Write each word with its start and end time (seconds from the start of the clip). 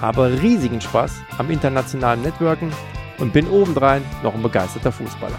habe 0.00 0.40
riesigen 0.42 0.80
Spaß 0.80 1.22
am 1.38 1.50
internationalen 1.50 2.22
Networken 2.22 2.70
und 3.18 3.32
bin 3.32 3.48
obendrein 3.48 4.02
noch 4.22 4.34
ein 4.34 4.42
begeisterter 4.42 4.92
Fußballer. 4.92 5.38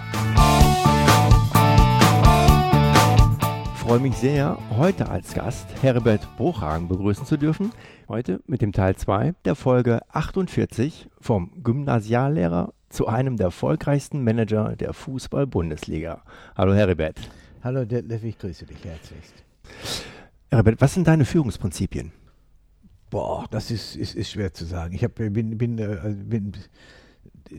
Ich 3.73 3.79
freue 3.81 3.99
mich 3.99 4.15
sehr, 4.15 4.57
heute 4.75 5.09
als 5.09 5.33
Gast 5.33 5.67
Herbert 5.83 6.27
Bruchhagen 6.37 6.87
begrüßen 6.87 7.25
zu 7.25 7.37
dürfen. 7.37 7.71
Heute 8.07 8.41
mit 8.47 8.61
dem 8.61 8.71
Teil 8.71 8.95
2 8.95 9.35
der 9.45 9.55
Folge 9.55 10.01
48 10.11 11.07
vom 11.21 11.51
Gymnasiallehrer 11.63 12.73
zu 12.89 13.07
einem 13.07 13.37
der 13.37 13.47
erfolgreichsten 13.47 14.23
Manager 14.23 14.75
der 14.75 14.93
Fußball-Bundesliga. 14.93 16.23
Hallo 16.57 16.73
Herbert. 16.73 17.29
Hallo 17.63 17.85
Detlef, 17.85 18.23
ich 18.23 18.39
grüße 18.39 18.65
dich 18.65 18.83
herzlichst. 18.83 19.43
Herbert, 20.49 20.81
was 20.81 20.93
sind 20.93 21.07
deine 21.07 21.25
Führungsprinzipien? 21.25 22.11
Boah, 23.15 23.45
das 23.49 23.71
ist, 23.71 23.95
ist, 23.95 24.13
ist 24.13 24.31
schwer 24.31 24.53
zu 24.53 24.65
sagen. 24.65 24.93
Ich 24.93 25.01
hab, 25.01 25.15
bin, 25.15 25.31
bin, 25.57 25.79
äh, 25.79 26.13
bin, 26.17 26.51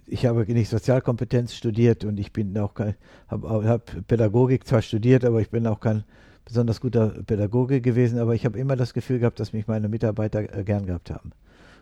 ich 0.05 0.27
habe 0.27 0.45
nicht 0.53 0.69
Sozialkompetenz 0.69 1.55
studiert 1.55 2.05
und 2.05 2.21
ich 2.21 2.31
bin 2.31 2.59
auch 2.59 2.75
kein, 2.75 2.95
habe 3.29 3.67
hab 3.67 4.07
Pädagogik 4.07 4.67
zwar 4.67 4.83
studiert, 4.83 5.25
aber 5.25 5.41
ich 5.41 5.49
bin 5.49 5.67
auch 5.67 5.81
kein 5.81 6.05
besonders 6.45 6.79
guter 6.79 7.09
Pädagoge 7.23 7.81
gewesen, 7.81 8.19
aber 8.19 8.35
ich 8.35 8.45
habe 8.45 8.59
immer 8.59 8.77
das 8.77 8.93
Gefühl 8.93 9.19
gehabt, 9.19 9.41
dass 9.41 9.55
mich 9.55 9.67
meine 9.67 9.89
Mitarbeiter 9.89 10.41
äh, 10.41 10.63
gern 10.63 10.85
gehabt 10.85 11.11
haben. 11.11 11.31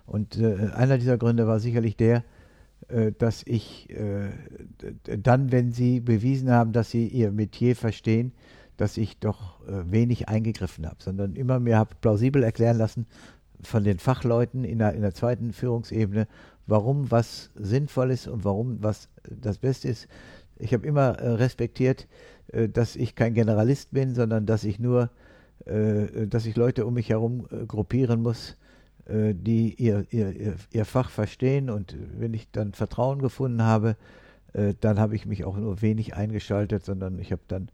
Und 0.06 0.38
äh, 0.38 0.70
einer 0.77 0.96
dieser 0.96 1.18
Gründe 1.18 1.48
war 1.48 1.58
sicherlich 1.58 1.96
der, 1.96 2.22
äh, 2.86 3.10
dass 3.10 3.42
ich 3.44 3.90
äh, 3.90 4.30
dann, 5.04 5.50
wenn 5.50 5.72
sie 5.72 5.98
bewiesen 5.98 6.48
haben, 6.48 6.70
dass 6.70 6.92
sie 6.92 7.08
ihr 7.08 7.32
Metier 7.32 7.74
verstehen, 7.74 8.34
dass 8.77 8.96
ich 8.96 9.18
doch 9.18 9.66
äh, 9.66 9.90
wenig 9.90 10.28
eingegriffen 10.28 10.86
habe, 10.86 10.96
sondern 10.98 11.34
immer 11.34 11.60
mir 11.60 11.77
habe 11.77 11.94
plausibel 12.00 12.42
erklären 12.42 12.78
lassen, 12.78 13.06
von 13.64 13.84
den 13.84 13.98
Fachleuten 13.98 14.64
in 14.64 14.78
der, 14.78 14.94
in 14.94 15.02
der 15.02 15.14
zweiten 15.14 15.52
Führungsebene, 15.52 16.26
warum 16.66 17.10
was 17.10 17.50
sinnvoll 17.54 18.10
ist 18.10 18.26
und 18.26 18.44
warum 18.44 18.82
was 18.82 19.08
das 19.28 19.58
Beste 19.58 19.88
ist. 19.88 20.08
Ich 20.58 20.72
habe 20.72 20.86
immer 20.86 21.18
äh, 21.18 21.30
respektiert, 21.30 22.06
äh, 22.48 22.68
dass 22.68 22.96
ich 22.96 23.14
kein 23.14 23.34
Generalist 23.34 23.90
bin, 23.92 24.14
sondern 24.14 24.46
dass 24.46 24.64
ich 24.64 24.78
nur, 24.78 25.10
äh, 25.66 26.26
dass 26.26 26.46
ich 26.46 26.56
Leute 26.56 26.86
um 26.86 26.94
mich 26.94 27.10
herum 27.10 27.46
äh, 27.50 27.66
gruppieren 27.66 28.22
muss, 28.22 28.56
äh, 29.06 29.34
die 29.34 29.74
ihr, 29.74 30.06
ihr, 30.10 30.54
ihr, 30.70 30.84
Fach 30.84 31.10
verstehen. 31.10 31.70
Und 31.70 31.96
wenn 32.18 32.34
ich 32.34 32.50
dann 32.50 32.72
Vertrauen 32.72 33.20
gefunden 33.20 33.62
habe, 33.62 33.96
äh, 34.52 34.74
dann 34.80 34.98
habe 34.98 35.16
ich 35.16 35.26
mich 35.26 35.44
auch 35.44 35.56
nur 35.56 35.82
wenig 35.82 36.14
eingeschaltet, 36.14 36.84
sondern 36.84 37.18
ich 37.18 37.32
habe 37.32 37.42
dann, 37.48 37.68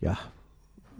ja, 0.00 0.18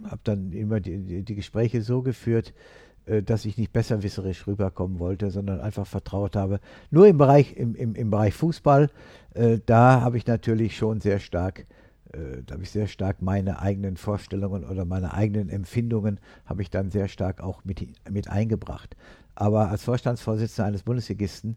habe 0.05 0.21
dann 0.23 0.53
immer 0.53 0.79
die, 0.79 0.97
die, 0.99 1.23
die 1.23 1.35
Gespräche 1.35 1.81
so 1.81 2.01
geführt, 2.01 2.49
äh, 2.49 2.88
dass 3.23 3.45
ich 3.45 3.57
nicht 3.57 3.73
besserwisserisch 3.73 4.45
rüberkommen 4.47 4.99
wollte, 4.99 5.31
sondern 5.31 5.59
einfach 5.61 5.87
vertraut 5.87 6.35
habe. 6.35 6.59
Nur 6.91 7.07
im 7.07 7.17
Bereich, 7.17 7.55
im, 7.55 7.75
im, 7.75 7.95
im 7.95 8.09
Bereich 8.09 8.33
Fußball, 8.33 8.89
äh, 9.33 9.59
da 9.65 10.01
habe 10.01 10.17
ich 10.17 10.27
natürlich 10.27 10.77
schon 10.77 11.01
sehr 11.01 11.19
stark, 11.19 11.65
äh, 12.11 12.43
da 12.45 12.53
habe 12.53 12.63
ich 12.63 12.71
sehr 12.71 12.87
stark 12.87 13.21
meine 13.21 13.61
eigenen 13.61 13.97
Vorstellungen 13.97 14.63
oder 14.63 14.85
meine 14.85 15.13
eigenen 15.13 15.49
Empfindungen 15.49 16.19
habe 16.45 16.61
ich 16.61 16.69
dann 16.69 16.91
sehr 16.91 17.07
stark 17.07 17.41
auch 17.41 17.63
mit, 17.65 17.87
mit 18.09 18.29
eingebracht. 18.29 18.95
Aber 19.35 19.69
als 19.69 19.83
Vorstandsvorsitzender 19.83 20.67
eines 20.67 20.83
Bundesligisten 20.83 21.55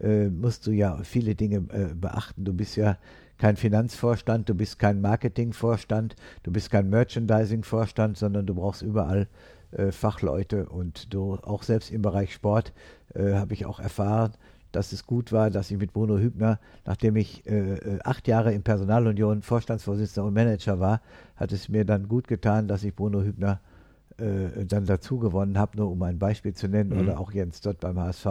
äh, 0.00 0.28
musst 0.28 0.66
du 0.66 0.70
ja 0.70 0.98
viele 1.02 1.34
Dinge 1.34 1.56
äh, 1.72 1.94
beachten. 1.94 2.44
Du 2.44 2.52
bist 2.54 2.76
ja 2.76 2.96
kein 3.38 3.56
Finanzvorstand, 3.56 4.48
du 4.48 4.54
bist 4.54 4.78
kein 4.78 5.00
Marketingvorstand, 5.00 6.14
du 6.44 6.52
bist 6.52 6.70
kein 6.70 6.88
Merchandising-Vorstand, 6.88 8.16
sondern 8.16 8.46
du 8.46 8.54
brauchst 8.54 8.82
überall 8.82 9.22
äh, 9.22 9.26
Fachleute 9.90 10.66
und 10.66 11.08
auch 11.16 11.62
selbst 11.62 11.90
im 11.90 12.02
Bereich 12.02 12.32
Sport 12.34 12.72
äh, 13.14 13.34
habe 13.34 13.54
ich 13.54 13.66
auch 13.66 13.80
erfahren, 13.80 14.32
dass 14.74 14.92
es 14.92 15.06
gut 15.06 15.32
war, 15.32 15.50
dass 15.50 15.70
ich 15.70 15.78
mit 15.78 15.92
Bruno 15.92 16.18
Hübner, 16.18 16.58
nachdem 16.84 17.16
ich 17.16 17.46
äh, 17.46 17.74
äh, 17.74 17.98
acht 18.02 18.26
Jahre 18.26 18.52
in 18.52 18.62
Personalunion 18.62 19.42
Vorstandsvorsitzender 19.42 20.26
und 20.26 20.34
Manager 20.34 20.80
war, 20.80 21.00
hat 21.36 21.52
es 21.52 21.68
mir 21.68 21.84
dann 21.84 22.08
gut 22.08 22.26
getan, 22.26 22.66
dass 22.66 22.82
ich 22.82 22.94
Bruno 22.94 23.22
Hübner 23.22 23.60
äh, 24.18 24.64
dann 24.66 24.86
dazu 24.86 25.18
gewonnen 25.18 25.58
habe, 25.58 25.76
nur 25.76 25.90
um 25.90 26.02
ein 26.02 26.18
Beispiel 26.18 26.54
zu 26.54 26.68
nennen, 26.68 26.90
mhm. 26.90 27.00
oder 27.00 27.20
auch 27.20 27.32
Jens 27.32 27.60
Dott 27.60 27.80
beim 27.80 27.98
HSV, 27.98 28.26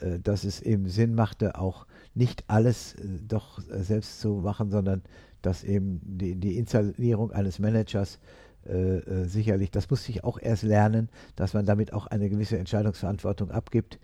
äh, 0.00 0.18
dass 0.18 0.44
es 0.44 0.60
eben 0.60 0.88
Sinn 0.88 1.14
machte, 1.14 1.58
auch 1.58 1.86
nicht 2.14 2.44
alles 2.48 2.94
äh, 2.94 3.04
doch 3.26 3.60
selbst 3.68 4.20
zu 4.20 4.34
machen, 4.34 4.70
sondern 4.70 5.02
dass 5.42 5.62
eben 5.62 6.00
die, 6.04 6.34
die 6.34 6.58
Installierung 6.58 7.30
eines 7.30 7.60
Managers 7.60 8.18
äh, 8.68 8.98
äh, 8.98 9.24
sicherlich, 9.24 9.70
das 9.70 9.88
musste 9.90 10.10
ich 10.10 10.24
auch 10.24 10.38
erst 10.40 10.62
lernen, 10.62 11.08
dass 11.36 11.54
man 11.54 11.64
damit 11.64 11.92
auch 11.92 12.06
eine 12.06 12.28
gewisse 12.28 12.58
Entscheidungsverantwortung 12.58 13.50
abgibt. 13.50 13.98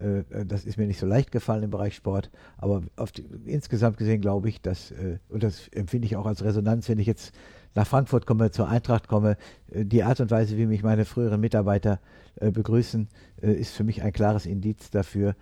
Äh, 0.00 0.20
äh, 0.30 0.46
das 0.46 0.64
ist 0.64 0.78
mir 0.78 0.86
nicht 0.86 0.98
so 0.98 1.06
leicht 1.06 1.32
gefallen 1.32 1.62
im 1.62 1.70
Bereich 1.70 1.94
Sport, 1.94 2.30
aber 2.58 2.82
die, 3.16 3.26
insgesamt 3.46 3.96
gesehen 3.96 4.20
glaube 4.20 4.48
ich, 4.48 4.60
dass, 4.60 4.90
äh, 4.90 5.18
und 5.28 5.42
das 5.42 5.68
empfinde 5.68 6.06
ich 6.06 6.16
auch 6.16 6.26
als 6.26 6.42
Resonanz, 6.44 6.88
wenn 6.88 6.98
ich 6.98 7.06
jetzt 7.06 7.32
nach 7.74 7.86
Frankfurt 7.86 8.26
komme, 8.26 8.50
zur 8.50 8.68
Eintracht 8.68 9.06
komme, 9.06 9.36
die 9.68 10.02
Art 10.02 10.18
und 10.20 10.32
Weise, 10.32 10.56
wie 10.56 10.66
mich 10.66 10.82
meine 10.82 11.04
früheren 11.04 11.40
Mitarbeiter 11.40 12.00
begrüßen, 12.40 13.06
ist 13.36 13.74
für 13.74 13.84
mich 13.84 14.02
ein 14.02 14.12
klares 14.12 14.44
Indiz 14.44 14.90
dafür, 14.90 15.36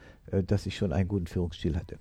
dass 0.47 0.67
ich 0.67 0.77
schon 0.77 0.93
einen 0.93 1.09
guten 1.09 1.27
Führungsstil 1.27 1.75
hatte. 1.75 1.99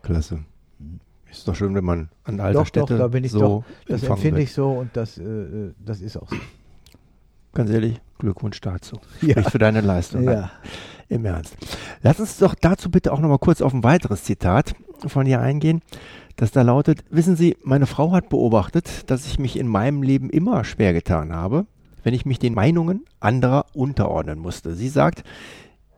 Klasse. 0.00 0.44
Mhm. 0.78 1.00
Ist 1.30 1.46
doch 1.46 1.54
schön, 1.54 1.74
wenn 1.74 1.84
man 1.84 2.08
an 2.24 2.40
alter 2.40 2.60
doch, 2.60 2.66
Stätte 2.66 2.94
doch, 2.94 2.98
da 2.98 3.08
bin 3.08 3.24
ich 3.24 3.32
so 3.32 3.40
doch, 3.40 3.64
das 3.86 4.02
empfinde 4.02 4.40
ich 4.40 4.52
so 4.52 4.70
und 4.70 4.96
das, 4.96 5.18
äh, 5.18 5.72
das 5.84 6.00
ist 6.00 6.16
auch 6.16 6.28
so. 6.28 6.36
Ganz 7.54 7.70
ehrlich, 7.70 8.00
Glückwunsch 8.18 8.60
dazu. 8.60 8.98
Sprich 9.16 9.36
ja. 9.36 9.42
für 9.42 9.58
deine 9.58 9.80
Leistung. 9.80 10.24
Ja. 10.24 10.50
Im 11.08 11.24
Ernst. 11.24 11.56
Lass 12.02 12.20
uns 12.20 12.38
doch 12.38 12.54
dazu 12.54 12.90
bitte 12.90 13.12
auch 13.12 13.20
nochmal 13.20 13.38
kurz 13.38 13.62
auf 13.62 13.72
ein 13.72 13.82
weiteres 13.82 14.24
Zitat 14.24 14.74
von 15.06 15.24
dir 15.24 15.40
eingehen, 15.40 15.80
das 16.36 16.52
da 16.52 16.62
lautet, 16.62 17.04
wissen 17.10 17.34
Sie, 17.34 17.56
meine 17.64 17.86
Frau 17.86 18.12
hat 18.12 18.28
beobachtet, 18.28 19.10
dass 19.10 19.26
ich 19.26 19.38
mich 19.38 19.58
in 19.58 19.66
meinem 19.66 20.02
Leben 20.02 20.30
immer 20.30 20.64
schwer 20.64 20.92
getan 20.92 21.32
habe, 21.32 21.66
wenn 22.04 22.14
ich 22.14 22.26
mich 22.26 22.38
den 22.38 22.54
Meinungen 22.54 23.04
anderer 23.20 23.66
unterordnen 23.74 24.38
musste. 24.38 24.74
Sie 24.74 24.88
sagt, 24.88 25.24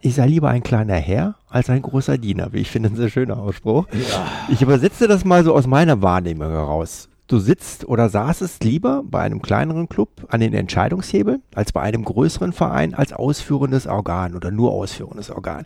ich 0.02 0.14
sei 0.14 0.26
lieber 0.26 0.48
ein 0.48 0.62
kleiner 0.62 0.94
Herr 0.94 1.36
als 1.48 1.70
ein 1.70 1.82
großer 1.82 2.18
Diener, 2.18 2.52
wie 2.52 2.58
ich 2.58 2.70
finde, 2.70 2.88
ein 2.90 2.96
sehr 2.96 3.10
schöner 3.10 3.38
Ausspruch. 3.38 3.86
Ja. 3.92 4.26
Ich 4.48 4.62
übersetze 4.62 5.08
das 5.08 5.24
mal 5.24 5.44
so 5.44 5.54
aus 5.54 5.66
meiner 5.66 6.02
Wahrnehmung 6.02 6.50
heraus. 6.50 7.08
Du 7.26 7.38
sitzt 7.38 7.86
oder 7.86 8.08
saßest 8.08 8.64
lieber 8.64 9.04
bei 9.04 9.20
einem 9.20 9.40
kleineren 9.40 9.88
Club 9.88 10.26
an 10.30 10.40
den 10.40 10.52
Entscheidungshebeln 10.52 11.42
als 11.54 11.70
bei 11.70 11.80
einem 11.80 12.04
größeren 12.04 12.52
Verein 12.52 12.92
als 12.92 13.12
ausführendes 13.12 13.86
Organ 13.86 14.34
oder 14.34 14.50
nur 14.50 14.72
ausführendes 14.72 15.30
Organ. 15.30 15.64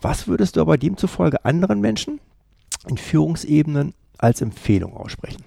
Was 0.00 0.28
würdest 0.28 0.56
du 0.56 0.60
aber 0.60 0.76
demzufolge 0.76 1.44
anderen 1.44 1.80
Menschen 1.80 2.20
in 2.86 2.98
Führungsebenen 2.98 3.94
als 4.18 4.42
Empfehlung 4.42 4.94
aussprechen? 4.94 5.42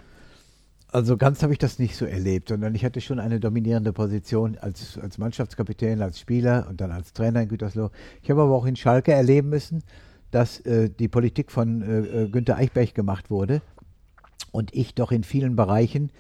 Also 0.92 1.18
ganz 1.18 1.44
habe 1.44 1.54
ich 1.54 1.60
das 1.60 1.78
nicht 1.78 1.96
so 1.96 2.06
erlebt, 2.06 2.50
sondern 2.50 2.74
ich 2.74 2.84
hatte 2.84 3.00
schon 3.00 3.20
eine 3.20 3.40
dominierende 3.40 3.94
Position 3.94 4.58
als, 4.58 4.98
als 4.98 5.20
Mannschaftskapitän, 5.20 6.02
als 6.02 6.20
Spieler 6.20 6.66
und 6.68 6.82
dann 6.82 6.92
als 6.92 7.14
Trainer 7.14 7.44
in 7.44 7.50
Gütersloh. 7.50 7.92
Ich 8.24 8.32
habe 8.32 8.42
aber 8.42 8.56
auch 8.56 8.66
in 8.66 8.76
Schalke 8.76 9.14
erleben 9.14 9.50
müssen, 9.50 9.84
dass 10.32 10.60
äh, 10.62 10.90
die 10.90 11.08
Politik 11.08 11.52
von 11.52 11.82
äh, 11.84 12.24
äh 12.24 12.30
Günter 12.30 12.58
Eichberg 12.58 12.96
gemacht 12.96 13.30
wurde 13.30 13.62
und 14.52 14.74
ich 14.74 14.96
doch 14.96 15.12
in 15.12 15.24
vielen 15.24 15.56
Bereichen 15.56 16.12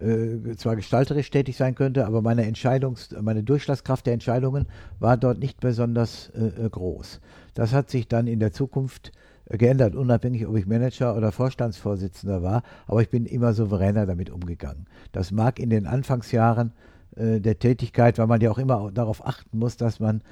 äh, 0.00 0.56
zwar 0.56 0.74
gestalterisch 0.74 1.30
tätig 1.30 1.56
sein 1.56 1.76
könnte, 1.76 2.04
aber 2.04 2.20
meine 2.20 2.44
Entscheidungs-, 2.44 3.18
meine 3.22 3.44
Durchschlagskraft 3.44 4.06
der 4.06 4.14
Entscheidungen 4.14 4.66
war 4.98 5.16
dort 5.16 5.38
nicht 5.38 5.60
besonders 5.60 6.30
äh, 6.30 6.66
äh 6.66 6.68
groß. 6.68 7.20
Das 7.54 7.72
hat 7.72 7.90
sich 7.90 8.08
dann 8.08 8.26
in 8.26 8.40
der 8.40 8.52
Zukunft 8.52 9.12
geändert, 9.50 9.94
unabhängig, 9.94 10.46
ob 10.46 10.56
ich 10.56 10.66
Manager 10.66 11.16
oder 11.16 11.32
Vorstandsvorsitzender 11.32 12.42
war, 12.42 12.62
aber 12.86 13.02
ich 13.02 13.10
bin 13.10 13.26
immer 13.26 13.52
souveräner 13.52 14.06
damit 14.06 14.30
umgegangen. 14.30 14.86
Das 15.12 15.30
mag 15.30 15.58
in 15.58 15.70
den 15.70 15.86
Anfangsjahren 15.86 16.72
äh, 17.16 17.40
der 17.40 17.58
Tätigkeit, 17.58 18.18
weil 18.18 18.26
man 18.26 18.40
ja 18.40 18.50
auch 18.50 18.58
immer 18.58 18.90
darauf 18.92 19.26
achten 19.26 19.58
muss, 19.58 19.76
dass 19.76 20.00
man 20.00 20.22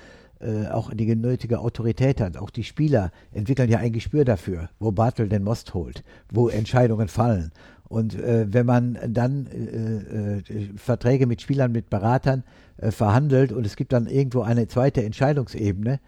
äh, 0.40 0.66
auch 0.68 0.90
die 0.92 1.14
nötige 1.14 1.60
Autorität 1.60 2.20
hat. 2.20 2.36
Auch 2.36 2.50
die 2.50 2.64
Spieler 2.64 3.12
entwickeln 3.32 3.70
ja 3.70 3.78
ein 3.78 3.92
Gespür 3.92 4.24
dafür, 4.24 4.68
wo 4.78 4.90
Bartel 4.90 5.28
den 5.28 5.44
Most 5.44 5.74
holt, 5.74 6.02
wo 6.30 6.48
Entscheidungen 6.48 7.08
fallen. 7.08 7.52
Und 7.88 8.14
äh, 8.14 8.52
wenn 8.52 8.66
man 8.66 8.98
dann 9.08 9.46
äh, 9.46 10.38
äh, 10.38 10.70
Verträge 10.76 11.26
mit 11.26 11.42
Spielern, 11.42 11.70
mit 11.70 11.90
Beratern 11.90 12.42
äh, 12.78 12.90
verhandelt 12.90 13.52
und 13.52 13.64
es 13.64 13.76
gibt 13.76 13.92
dann 13.92 14.06
irgendwo 14.06 14.40
eine 14.40 14.66
zweite 14.66 15.04
Entscheidungsebene, 15.04 16.00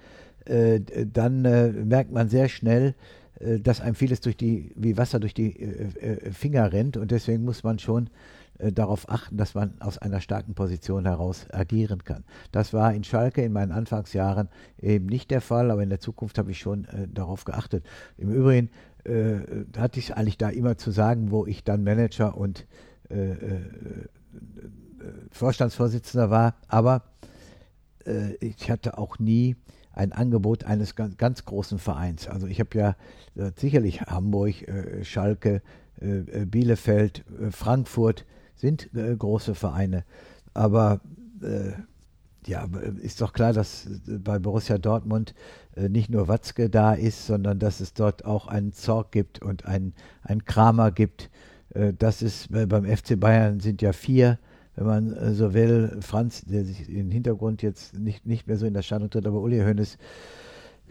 dann 0.46 1.44
äh, 1.44 1.72
merkt 1.72 2.12
man 2.12 2.28
sehr 2.28 2.48
schnell, 2.48 2.94
äh, 3.40 3.60
dass 3.60 3.80
einem 3.80 3.94
vieles 3.94 4.20
durch 4.20 4.36
die, 4.36 4.72
wie 4.76 4.96
Wasser 4.96 5.20
durch 5.20 5.34
die 5.34 5.60
äh, 5.60 6.30
Finger 6.32 6.72
rennt 6.72 6.96
und 6.96 7.10
deswegen 7.10 7.44
muss 7.44 7.62
man 7.62 7.78
schon 7.78 8.10
darauf 8.58 9.10
achten, 9.10 9.36
dass 9.36 9.54
man 9.54 9.78
aus 9.80 9.98
einer 9.98 10.22
starken 10.22 10.54
Position 10.54 11.04
heraus 11.04 11.46
agieren 11.50 12.04
kann. 12.04 12.24
Das 12.52 12.72
war 12.72 12.94
in 12.94 13.04
Schalke 13.04 13.42
in 13.42 13.52
meinen 13.52 13.70
Anfangsjahren 13.70 14.48
eben 14.80 15.04
nicht 15.04 15.30
der 15.30 15.42
Fall, 15.42 15.70
aber 15.70 15.82
in 15.82 15.90
der 15.90 16.00
Zukunft 16.00 16.38
habe 16.38 16.52
ich 16.52 16.58
schon 16.58 16.86
darauf 17.12 17.44
geachtet. 17.44 17.84
Im 18.16 18.30
Übrigen 18.32 18.70
hatte 19.76 19.98
ich 19.98 20.16
eigentlich 20.16 20.38
da 20.38 20.48
immer 20.48 20.78
zu 20.78 20.90
sagen, 20.90 21.30
wo 21.30 21.44
ich 21.44 21.64
dann 21.64 21.84
Manager 21.84 22.34
und 22.34 22.66
Vorstandsvorsitzender 25.32 26.30
war, 26.30 26.54
aber 26.66 27.02
ich 28.40 28.70
hatte 28.70 28.96
auch 28.96 29.18
nie 29.18 29.56
ein 29.96 30.12
Angebot 30.12 30.64
eines 30.64 30.94
ganz, 30.94 31.16
ganz 31.16 31.44
großen 31.44 31.78
Vereins. 31.78 32.28
Also 32.28 32.46
ich 32.46 32.60
habe 32.60 32.78
ja 32.78 32.96
äh, 33.34 33.50
sicherlich 33.56 34.02
Hamburg, 34.02 34.62
äh, 34.68 35.02
Schalke, 35.04 35.62
äh, 36.00 36.18
äh 36.18 36.44
Bielefeld, 36.44 37.24
äh, 37.40 37.50
Frankfurt 37.50 38.26
sind 38.54 38.94
äh, 38.94 39.16
große 39.16 39.54
Vereine. 39.54 40.04
Aber 40.54 41.00
ja, 42.46 42.66
ist 43.02 43.20
doch 43.20 43.34
klar, 43.34 43.52
dass 43.52 43.86
bei 44.06 44.38
Borussia 44.38 44.78
Dortmund 44.78 45.34
nicht 45.76 46.08
nur 46.08 46.28
Watzke 46.28 46.70
da 46.70 46.94
ist, 46.94 47.26
sondern 47.26 47.58
dass 47.58 47.80
es 47.80 47.92
dort 47.92 48.24
auch 48.24 48.46
einen 48.46 48.72
Zorg 48.72 49.12
gibt 49.12 49.42
und 49.42 49.66
einen, 49.66 49.92
einen 50.22 50.46
Kramer 50.46 50.92
gibt. 50.92 51.28
das 51.98 52.22
ist 52.22 52.48
beim 52.50 52.86
FC 52.86 53.20
Bayern 53.20 53.60
sind 53.60 53.82
ja 53.82 53.92
vier 53.92 54.38
wenn 54.76 54.86
man 54.86 55.12
äh, 55.12 55.32
so 55.32 55.54
will, 55.54 55.98
Franz, 56.00 56.42
der 56.42 56.64
sich 56.64 56.88
im 56.88 57.10
Hintergrund 57.10 57.62
jetzt 57.62 57.98
nicht, 57.98 58.26
nicht 58.26 58.46
mehr 58.46 58.56
so 58.56 58.66
in 58.66 58.74
der 58.74 58.82
Stellung 58.82 59.10
tritt, 59.10 59.26
aber 59.26 59.40
Uli 59.40 59.58
Hoeneß, 59.58 59.96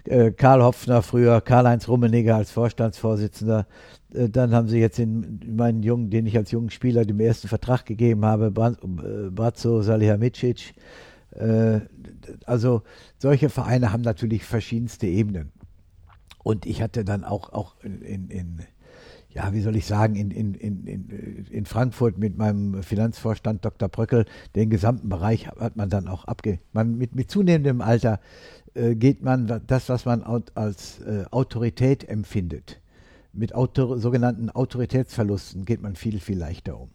äh, 0.05 0.31
Karl 0.31 0.63
Hopfner 0.63 1.01
früher, 1.01 1.39
Karl-Heinz 1.39 1.87
Rummenigge 1.87 2.35
als 2.35 2.51
Vorstandsvorsitzender. 2.51 3.67
Äh, 4.13 4.29
dann 4.29 4.53
haben 4.53 4.67
sie 4.67 4.79
jetzt 4.79 4.99
in 4.99 5.55
meinen 5.55 5.83
Jungen, 5.83 6.09
den 6.09 6.25
ich 6.25 6.35
als 6.35 6.51
jungen 6.51 6.71
Spieler 6.71 7.05
dem 7.05 7.19
ersten 7.19 7.47
Vertrag 7.47 7.85
gegeben 7.85 8.25
habe, 8.25 8.51
Brazzo 8.51 9.81
Salihamidzic. 9.81 10.73
Also 12.45 12.83
solche 13.17 13.49
Vereine 13.49 13.91
haben 13.91 14.03
natürlich 14.03 14.45
verschiedenste 14.45 15.05
Ebenen. 15.05 15.51
Und 16.43 16.65
ich 16.65 16.81
hatte 16.81 17.03
dann 17.03 17.25
auch, 17.25 17.51
auch 17.51 17.75
in, 17.83 18.29
in 18.29 18.59
ja, 19.35 19.51
wie 19.53 19.59
soll 19.59 19.75
ich 19.75 19.85
sagen, 19.85 20.15
in, 20.15 20.31
in, 20.31 20.53
in, 20.53 21.45
in 21.51 21.65
Frankfurt 21.65 22.17
mit 22.17 22.37
meinem 22.37 22.81
Finanzvorstand 22.83 23.65
Dr. 23.65 23.89
Bröckel, 23.89 24.25
den 24.55 24.69
gesamten 24.69 25.09
Bereich 25.09 25.47
hat 25.47 25.75
man 25.75 25.89
dann 25.89 26.07
auch 26.07 26.23
abge... 26.23 26.59
Man, 26.71 26.97
mit, 26.97 27.15
mit 27.15 27.29
zunehmendem 27.29 27.81
Alter 27.81 28.21
äh, 28.75 28.95
geht 28.95 29.21
man 29.21 29.61
das, 29.67 29.89
was 29.89 30.05
man 30.05 30.23
als 30.23 31.01
äh, 31.01 31.25
Autorität 31.31 32.07
empfindet, 32.07 32.79
mit 33.33 33.53
Autor, 33.53 33.99
sogenannten 33.99 34.49
Autoritätsverlusten 34.49 35.65
geht 35.65 35.81
man 35.81 35.97
viel, 35.97 36.21
viel 36.21 36.37
leichter 36.37 36.79
um. 36.79 36.89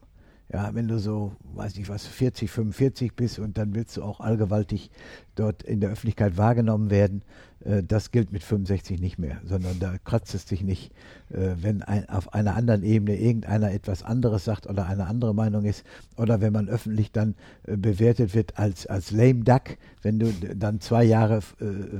Ja, 0.53 0.75
wenn 0.75 0.89
du 0.89 0.99
so, 0.99 1.33
weiß 1.55 1.77
ich 1.77 1.89
was, 1.89 2.07
40, 2.07 2.51
45 2.51 3.15
bist 3.15 3.39
und 3.39 3.57
dann 3.57 3.73
willst 3.75 3.97
du 3.97 4.03
auch 4.03 4.19
allgewaltig 4.19 4.91
dort 5.37 5.63
in 5.63 5.81
der 5.81 5.91
Öffentlichkeit 5.91 6.37
wahrgenommen 6.37 6.91
werden, 6.91 7.23
äh, 7.65 7.85
das 7.85 8.11
gilt 8.11 8.33
mit 8.33 8.43
65 8.43 9.01
nicht 9.01 9.17
mehr, 9.17 9.41
sondern 9.45 9.79
da 9.79 9.97
kratzt 9.99 10.35
es 10.35 10.47
dich 10.47 10.65
nicht, 10.65 10.93
äh, 11.31 11.51
wenn 11.61 11.83
ein, 11.83 12.09
auf 12.09 12.35
einer 12.35 12.57
anderen 12.57 12.83
Ebene 12.83 13.17
irgendeiner 13.17 13.71
etwas 13.71 14.03
anderes 14.03 14.45
sagt 14.45 14.67
oder 14.67 14.87
eine 14.87 15.07
andere 15.07 15.35
Meinung 15.35 15.65
ist 15.65 15.85
oder 16.17 16.41
wenn 16.41 16.53
man 16.53 16.69
öffentlich 16.69 17.13
dann 17.13 17.37
äh, 17.69 17.77
bewertet 17.77 18.35
wird 18.35 18.59
als, 18.59 18.89
als 18.89 19.13
lame 19.13 19.45
duck, 19.45 19.79
wenn 20.03 20.19
du 20.19 20.33
dann 20.33 20.81
zwei 20.81 21.05
Jahre 21.05 21.43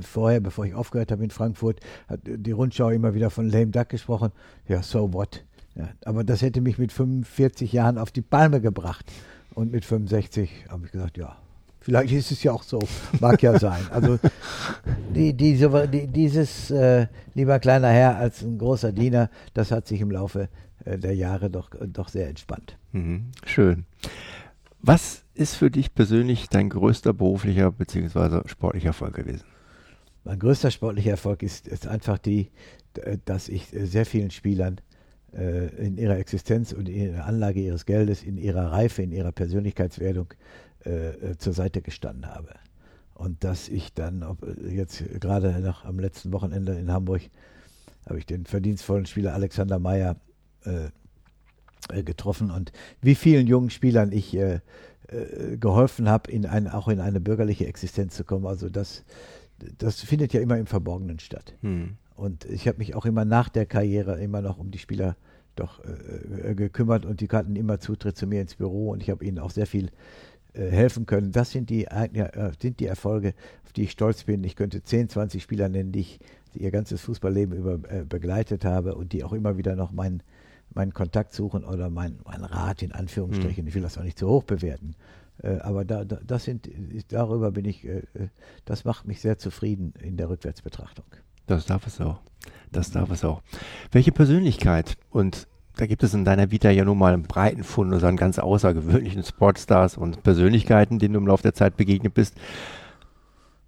vorher, 0.01 0.39
bevor 0.39 0.65
ich 0.65 0.73
aufgehört 0.73 1.11
habe 1.11 1.23
in 1.23 1.29
Frankfurt, 1.29 1.79
hat 2.07 2.21
die 2.25 2.51
Rundschau 2.51 2.89
immer 2.89 3.13
wieder 3.13 3.29
von 3.29 3.47
lame 3.47 3.67
duck 3.67 3.89
gesprochen, 3.89 4.31
ja, 4.67 4.81
so 4.83 5.13
what? 5.13 5.45
Ja, 5.75 5.89
aber 6.05 6.23
das 6.23 6.41
hätte 6.41 6.61
mich 6.61 6.77
mit 6.77 6.91
45 6.91 7.71
Jahren 7.71 7.97
auf 7.97 8.11
die 8.11 8.21
Palme 8.21 8.61
gebracht. 8.61 9.05
Und 9.53 9.71
mit 9.71 9.85
65 9.85 10.49
habe 10.69 10.85
ich 10.85 10.91
gesagt, 10.91 11.17
ja, 11.17 11.37
vielleicht 11.79 12.13
ist 12.13 12.31
es 12.31 12.43
ja 12.43 12.51
auch 12.51 12.63
so. 12.63 12.79
Mag 13.19 13.41
ja 13.41 13.59
sein. 13.59 13.81
Also 13.91 14.17
die, 15.15 15.33
die, 15.33 15.57
die, 15.57 16.07
dieses, 16.07 16.71
äh, 16.71 17.07
lieber 17.33 17.59
kleiner 17.59 17.89
Herr 17.89 18.17
als 18.17 18.41
ein 18.41 18.57
großer 18.57 18.91
Diener, 18.91 19.29
das 19.53 19.71
hat 19.71 19.87
sich 19.87 20.01
im 20.01 20.11
Laufe 20.11 20.49
äh, 20.85 20.97
der 20.97 21.15
Jahre 21.15 21.49
doch, 21.49 21.69
doch 21.87 22.09
sehr 22.09 22.27
entspannt. 22.27 22.77
Mhm, 22.91 23.31
schön. 23.45 23.85
Was 24.81 25.23
ist 25.33 25.55
für 25.55 25.69
dich 25.69 25.93
persönlich 25.93 26.49
dein 26.49 26.69
größter 26.69 27.13
beruflicher 27.13 27.71
bzw. 27.71 28.47
sportlicher 28.47 28.87
Erfolg 28.87 29.15
gewesen? 29.15 29.45
Mein 30.23 30.39
größter 30.39 30.71
sportlicher 30.71 31.11
Erfolg 31.11 31.43
ist, 31.43 31.67
ist 31.67 31.87
einfach 31.87 32.17
die, 32.17 32.51
dass 33.25 33.49
ich 33.49 33.67
sehr 33.67 34.05
vielen 34.05 34.31
Spielern 34.31 34.77
äh, 34.77 34.90
in 35.33 35.97
ihrer 35.97 36.17
Existenz 36.17 36.73
und 36.73 36.89
in 36.89 37.13
der 37.13 37.25
Anlage 37.25 37.61
ihres 37.61 37.85
Geldes, 37.85 38.21
in 38.21 38.37
ihrer 38.37 38.73
Reife, 38.73 39.01
in 39.01 39.13
ihrer 39.13 39.31
Persönlichkeitswerdung 39.31 40.33
äh, 40.85 41.09
äh, 41.09 41.37
zur 41.37 41.53
Seite 41.53 41.81
gestanden 41.81 42.25
habe. 42.25 42.55
Und 43.13 43.43
dass 43.43 43.69
ich 43.69 43.93
dann, 43.93 44.25
jetzt 44.67 45.03
gerade 45.19 45.59
noch 45.61 45.85
am 45.85 45.99
letzten 45.99 46.33
Wochenende 46.33 46.73
in 46.73 46.91
Hamburg, 46.91 47.21
habe 48.07 48.17
ich 48.17 48.25
den 48.25 48.45
verdienstvollen 48.45 49.05
Spieler 49.05 49.35
Alexander 49.35 49.77
Meyer 49.77 50.15
äh, 50.65 50.89
getroffen 52.03 52.49
und 52.49 52.71
wie 52.99 53.13
vielen 53.13 53.45
jungen 53.45 53.69
Spielern 53.69 54.11
ich 54.11 54.35
äh, 54.35 54.59
äh, 55.07 55.57
geholfen 55.57 56.09
habe, 56.09 56.31
in 56.31 56.47
ein, 56.47 56.67
auch 56.67 56.87
in 56.87 56.99
eine 56.99 57.19
bürgerliche 57.19 57.67
Existenz 57.67 58.15
zu 58.15 58.23
kommen. 58.23 58.47
Also 58.47 58.69
das, 58.69 59.03
das 59.77 60.01
findet 60.01 60.33
ja 60.33 60.41
immer 60.41 60.57
im 60.57 60.65
Verborgenen 60.65 61.19
statt. 61.19 61.53
Hm. 61.61 61.97
Und 62.21 62.45
ich 62.45 62.67
habe 62.67 62.77
mich 62.77 62.93
auch 62.93 63.07
immer 63.07 63.25
nach 63.25 63.49
der 63.49 63.65
Karriere 63.65 64.21
immer 64.21 64.41
noch 64.41 64.59
um 64.59 64.69
die 64.69 64.77
Spieler 64.77 65.15
doch 65.55 65.83
äh, 65.83 66.51
äh, 66.51 66.53
gekümmert 66.53 67.03
und 67.03 67.19
die 67.19 67.27
hatten 67.27 67.55
immer 67.55 67.79
Zutritt 67.79 68.15
zu 68.15 68.27
mir 68.27 68.41
ins 68.41 68.53
Büro 68.53 68.91
und 68.91 69.01
ich 69.01 69.09
habe 69.09 69.25
ihnen 69.25 69.39
auch 69.39 69.49
sehr 69.49 69.65
viel 69.65 69.89
äh, 70.53 70.67
helfen 70.69 71.07
können. 71.07 71.31
Das 71.31 71.49
sind 71.49 71.71
die, 71.71 71.85
äh, 71.85 72.51
sind 72.59 72.79
die 72.79 72.85
Erfolge, 72.85 73.33
auf 73.65 73.73
die 73.73 73.83
ich 73.85 73.91
stolz 73.91 74.25
bin. 74.25 74.43
Ich 74.43 74.55
könnte 74.55 74.83
10, 74.83 75.09
20 75.09 75.41
Spieler 75.41 75.67
nennen, 75.67 75.91
die 75.91 76.01
ich 76.01 76.19
die 76.53 76.61
ihr 76.61 76.69
ganzes 76.69 77.01
Fußballleben 77.01 77.57
über 77.57 77.79
äh, 77.89 78.05
begleitet 78.05 78.65
habe 78.65 78.93
und 78.93 79.13
die 79.13 79.23
auch 79.23 79.33
immer 79.33 79.57
wieder 79.57 79.75
noch 79.75 79.91
meinen 79.91 80.21
meinen 80.75 80.93
Kontakt 80.93 81.33
suchen 81.33 81.65
oder 81.65 81.89
meinen 81.89 82.19
mein 82.23 82.43
Rat 82.43 82.83
in 82.83 82.91
Anführungsstrichen. 82.91 83.63
Mhm. 83.63 83.67
Ich 83.67 83.73
will 83.73 83.81
das 83.81 83.97
auch 83.97 84.03
nicht 84.03 84.19
zu 84.19 84.29
hoch 84.29 84.43
bewerten. 84.43 84.93
Äh, 85.41 85.57
aber 85.57 85.85
da, 85.85 86.05
da, 86.05 86.19
das 86.23 86.43
sind, 86.43 86.69
darüber 87.07 87.51
bin 87.51 87.65
ich, 87.65 87.87
das 88.65 88.85
macht 88.85 89.07
mich 89.07 89.21
sehr 89.21 89.39
zufrieden 89.39 89.95
in 89.99 90.17
der 90.17 90.29
Rückwärtsbetrachtung. 90.29 91.05
Das 91.47 91.65
darf 91.65 91.87
es 91.87 91.99
auch. 92.01 92.19
Das 92.71 92.91
darf 92.91 93.11
es 93.11 93.25
auch. 93.25 93.41
Welche 93.91 94.11
Persönlichkeit 94.11 94.97
und 95.09 95.47
da 95.77 95.85
gibt 95.85 96.03
es 96.03 96.13
in 96.13 96.25
deiner 96.25 96.51
Vita 96.51 96.69
ja 96.69 96.83
nun 96.83 96.97
mal 96.97 97.13
einen 97.13 97.23
breiten 97.23 97.63
Fund 97.63 98.03
an 98.03 98.17
ganz 98.17 98.39
außergewöhnlichen 98.39 99.23
Sportstars 99.23 99.97
und 99.97 100.21
Persönlichkeiten, 100.23 100.99
denen 100.99 101.13
du 101.13 101.19
im 101.19 101.27
Laufe 101.27 101.43
der 101.43 101.53
Zeit 101.53 101.77
begegnet 101.77 102.13
bist, 102.13 102.35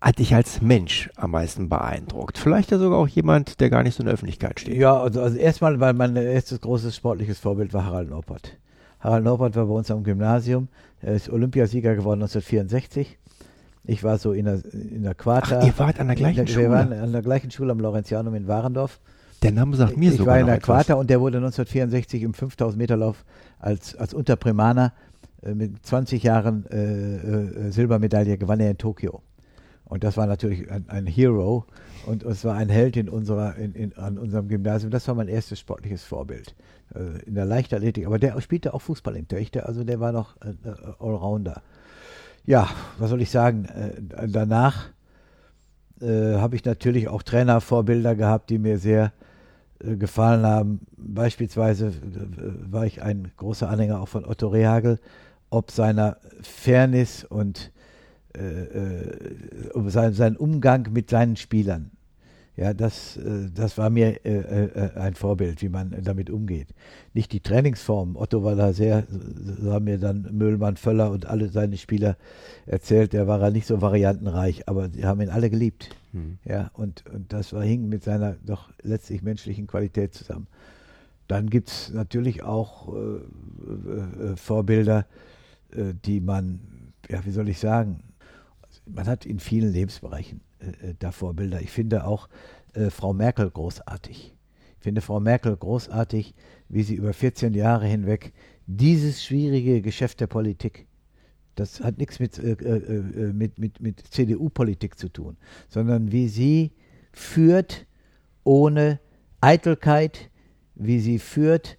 hat 0.01 0.19
dich 0.19 0.35
als 0.35 0.61
Mensch 0.61 1.09
am 1.15 1.31
meisten 1.31 1.69
beeindruckt? 1.69 2.37
Vielleicht 2.37 2.71
ja 2.71 2.77
sogar 2.77 2.99
auch 2.99 3.07
jemand, 3.07 3.61
der 3.61 3.69
gar 3.69 3.83
nicht 3.83 3.95
so 3.95 4.01
in 4.01 4.07
der 4.07 4.15
Öffentlichkeit 4.15 4.59
steht. 4.59 4.75
Ja, 4.75 4.99
also, 4.99 5.21
also 5.21 5.37
erstmal, 5.37 5.79
weil 5.79 5.93
mein 5.93 6.15
erstes 6.17 6.59
großes 6.59 6.93
sportliches 6.95 7.39
Vorbild 7.39 7.73
war 7.73 7.85
Harald 7.85 8.09
Norbert. 8.09 8.57
Harald 8.99 9.23
Norbert 9.23 9.55
war 9.55 9.65
bei 9.65 9.73
uns 9.73 9.89
am 9.89 10.03
Gymnasium, 10.03 10.67
er 11.01 11.13
ist 11.13 11.29
Olympiasieger 11.29 11.95
geworden 11.95 12.21
1964 12.21 13.17
ich 13.85 14.03
war 14.03 14.17
so 14.17 14.31
in 14.31 14.45
der, 14.45 14.61
in 14.73 15.03
der 15.03 15.13
Quarta. 15.13 15.59
Ach, 15.59 15.65
ihr 15.65 15.77
wart 15.77 15.99
an 15.99 16.07
der 16.07 16.15
gleichen 16.15 16.47
Schule? 16.47 16.65
Wir 16.65 16.71
waren 16.71 16.93
an 16.93 17.11
der 17.11 17.21
gleichen 17.21 17.51
Schule 17.51 17.71
am 17.71 17.79
Laurentianum 17.79 18.33
in 18.35 18.47
Warendorf. 18.47 18.99
Der 19.41 19.51
Name 19.51 19.75
sagt 19.75 19.97
mir 19.97 20.11
sogar 20.11 20.21
Ich 20.21 20.27
war 20.27 20.39
in 20.39 20.45
der 20.45 20.59
Quarta 20.59 20.93
und 20.93 21.09
der 21.09 21.19
wurde 21.19 21.37
1964 21.37 22.23
im 22.23 22.33
5000 22.33 22.77
Meter 22.77 22.95
Lauf 22.95 23.25
als, 23.59 23.95
als 23.95 24.13
Unterprimaner 24.13 24.93
äh, 25.41 25.53
mit 25.53 25.85
20 25.85 26.23
Jahren 26.23 26.65
äh, 26.71 27.67
äh, 27.67 27.71
Silbermedaille 27.71 28.37
gewann 28.37 28.61
er 28.61 28.71
in 28.71 28.77
Tokio. 28.77 29.21
Und 29.83 30.05
das 30.05 30.15
war 30.15 30.27
natürlich 30.27 30.71
ein, 30.71 30.85
ein 30.87 31.05
Hero 31.05 31.65
und 32.05 32.23
es 32.23 32.45
war 32.45 32.55
ein 32.55 32.69
Held 32.69 32.95
in 32.95 33.09
unserer, 33.09 33.57
in, 33.57 33.73
in, 33.73 33.97
an 33.97 34.17
unserem 34.17 34.47
Gymnasium. 34.47 34.91
Das 34.91 35.09
war 35.09 35.15
mein 35.15 35.27
erstes 35.27 35.59
sportliches 35.59 36.03
Vorbild 36.03 36.55
äh, 36.95 37.21
in 37.25 37.35
der 37.35 37.45
Leichtathletik. 37.45 38.05
Aber 38.05 38.17
der 38.17 38.39
spielte 38.39 38.73
auch 38.73 38.81
Fußball 38.81 39.17
im 39.17 39.27
Töchter, 39.27 39.67
also 39.67 39.83
der 39.83 39.99
war 39.99 40.13
noch 40.13 40.37
Allrounder 40.99 41.61
ja, 42.45 42.69
was 42.97 43.09
soll 43.09 43.21
ich 43.21 43.31
sagen, 43.31 43.65
äh, 43.65 44.27
danach 44.27 44.89
äh, 46.01 46.35
habe 46.35 46.55
ich 46.55 46.65
natürlich 46.65 47.07
auch 47.07 47.23
Trainervorbilder 47.23 48.15
gehabt, 48.15 48.49
die 48.49 48.57
mir 48.57 48.77
sehr 48.77 49.13
äh, 49.79 49.95
gefallen 49.95 50.45
haben. 50.45 50.81
Beispielsweise 50.97 51.87
äh, 51.87 52.71
war 52.71 52.85
ich 52.85 53.01
ein 53.01 53.31
großer 53.37 53.69
Anhänger 53.69 54.01
auch 54.01 54.09
von 54.09 54.25
Otto 54.25 54.47
Rehagel, 54.47 54.99
ob 55.49 55.71
seiner 55.71 56.17
Fairness 56.41 57.23
und 57.23 57.71
äh, 58.35 58.41
äh, 58.41 59.89
sein, 59.89 60.13
sein 60.13 60.35
Umgang 60.35 60.89
mit 60.91 61.09
seinen 61.09 61.35
Spielern. 61.35 61.91
Ja, 62.55 62.73
das, 62.73 63.17
äh, 63.17 63.49
das 63.53 63.77
war 63.77 63.89
mir 63.89 64.23
äh, 64.25 64.65
äh, 64.65 64.95
ein 64.95 65.15
Vorbild, 65.15 65.61
wie 65.61 65.69
man 65.69 65.95
damit 66.03 66.29
umgeht. 66.29 66.67
Nicht 67.13 67.31
die 67.31 67.39
Trainingsform. 67.39 68.15
Otto 68.15 68.43
war 68.43 68.55
da 68.55 68.73
sehr, 68.73 69.05
so 69.09 69.73
haben 69.73 69.85
mir 69.85 69.97
dann 69.97 70.29
Müllmann, 70.31 70.77
Völler 70.77 71.09
und 71.09 71.25
alle 71.25 71.49
seine 71.49 71.77
Spieler 71.77 72.15
erzählt, 72.67 73.13
der 73.13 73.27
war 73.27 73.41
ja 73.41 73.49
nicht 73.49 73.65
so 73.65 73.81
variantenreich, 73.81 74.69
aber 74.69 74.89
sie 74.89 75.05
haben 75.05 75.21
ihn 75.21 75.29
alle 75.29 75.49
geliebt. 75.49 75.89
Hm. 76.11 76.37
Ja, 76.45 76.69
und, 76.73 77.03
und 77.11 77.33
das 77.33 77.53
war, 77.53 77.63
hing 77.63 77.89
mit 77.89 78.03
seiner 78.03 78.35
doch 78.45 78.69
letztlich 78.83 79.23
menschlichen 79.23 79.65
Qualität 79.65 80.13
zusammen. 80.13 80.47
Dann 81.27 81.49
gibt 81.49 81.69
es 81.69 81.91
natürlich 81.91 82.43
auch 82.43 82.93
äh, 82.93 82.99
äh, 82.99 84.35
Vorbilder, 84.35 85.07
äh, 85.71 85.93
die 86.05 86.19
man, 86.19 86.59
ja, 87.09 87.25
wie 87.25 87.31
soll 87.31 87.49
ich 87.49 87.57
sagen, 87.57 88.03
man 88.85 89.07
hat 89.07 89.25
in 89.25 89.39
vielen 89.39 89.71
Lebensbereichen 89.71 90.41
äh, 90.59 90.89
äh, 90.89 90.95
da 90.99 91.11
Vorbilder. 91.11 91.61
Ich 91.61 91.71
finde 91.71 92.05
auch 92.05 92.29
äh, 92.73 92.89
Frau 92.89 93.13
Merkel 93.13 93.49
großartig. 93.49 94.33
Ich 94.77 94.83
finde 94.83 95.01
Frau 95.01 95.19
Merkel 95.19 95.55
großartig, 95.55 96.33
wie 96.69 96.83
sie 96.83 96.95
über 96.95 97.13
14 97.13 97.53
Jahre 97.53 97.85
hinweg 97.85 98.33
dieses 98.67 99.23
schwierige 99.23 99.81
Geschäft 99.81 100.19
der 100.19 100.27
Politik, 100.27 100.87
das 101.55 101.81
hat 101.81 101.97
nichts 101.97 102.19
mit, 102.19 102.37
äh, 102.39 102.51
äh, 102.51 103.33
mit, 103.33 103.59
mit, 103.59 103.79
mit 103.79 104.01
CDU-Politik 104.07 104.97
zu 104.97 105.09
tun, 105.09 105.37
sondern 105.69 106.11
wie 106.11 106.27
sie 106.27 106.71
führt 107.11 107.85
ohne 108.43 108.99
Eitelkeit, 109.39 110.29
wie 110.75 110.99
sie 110.99 111.19
führt 111.19 111.77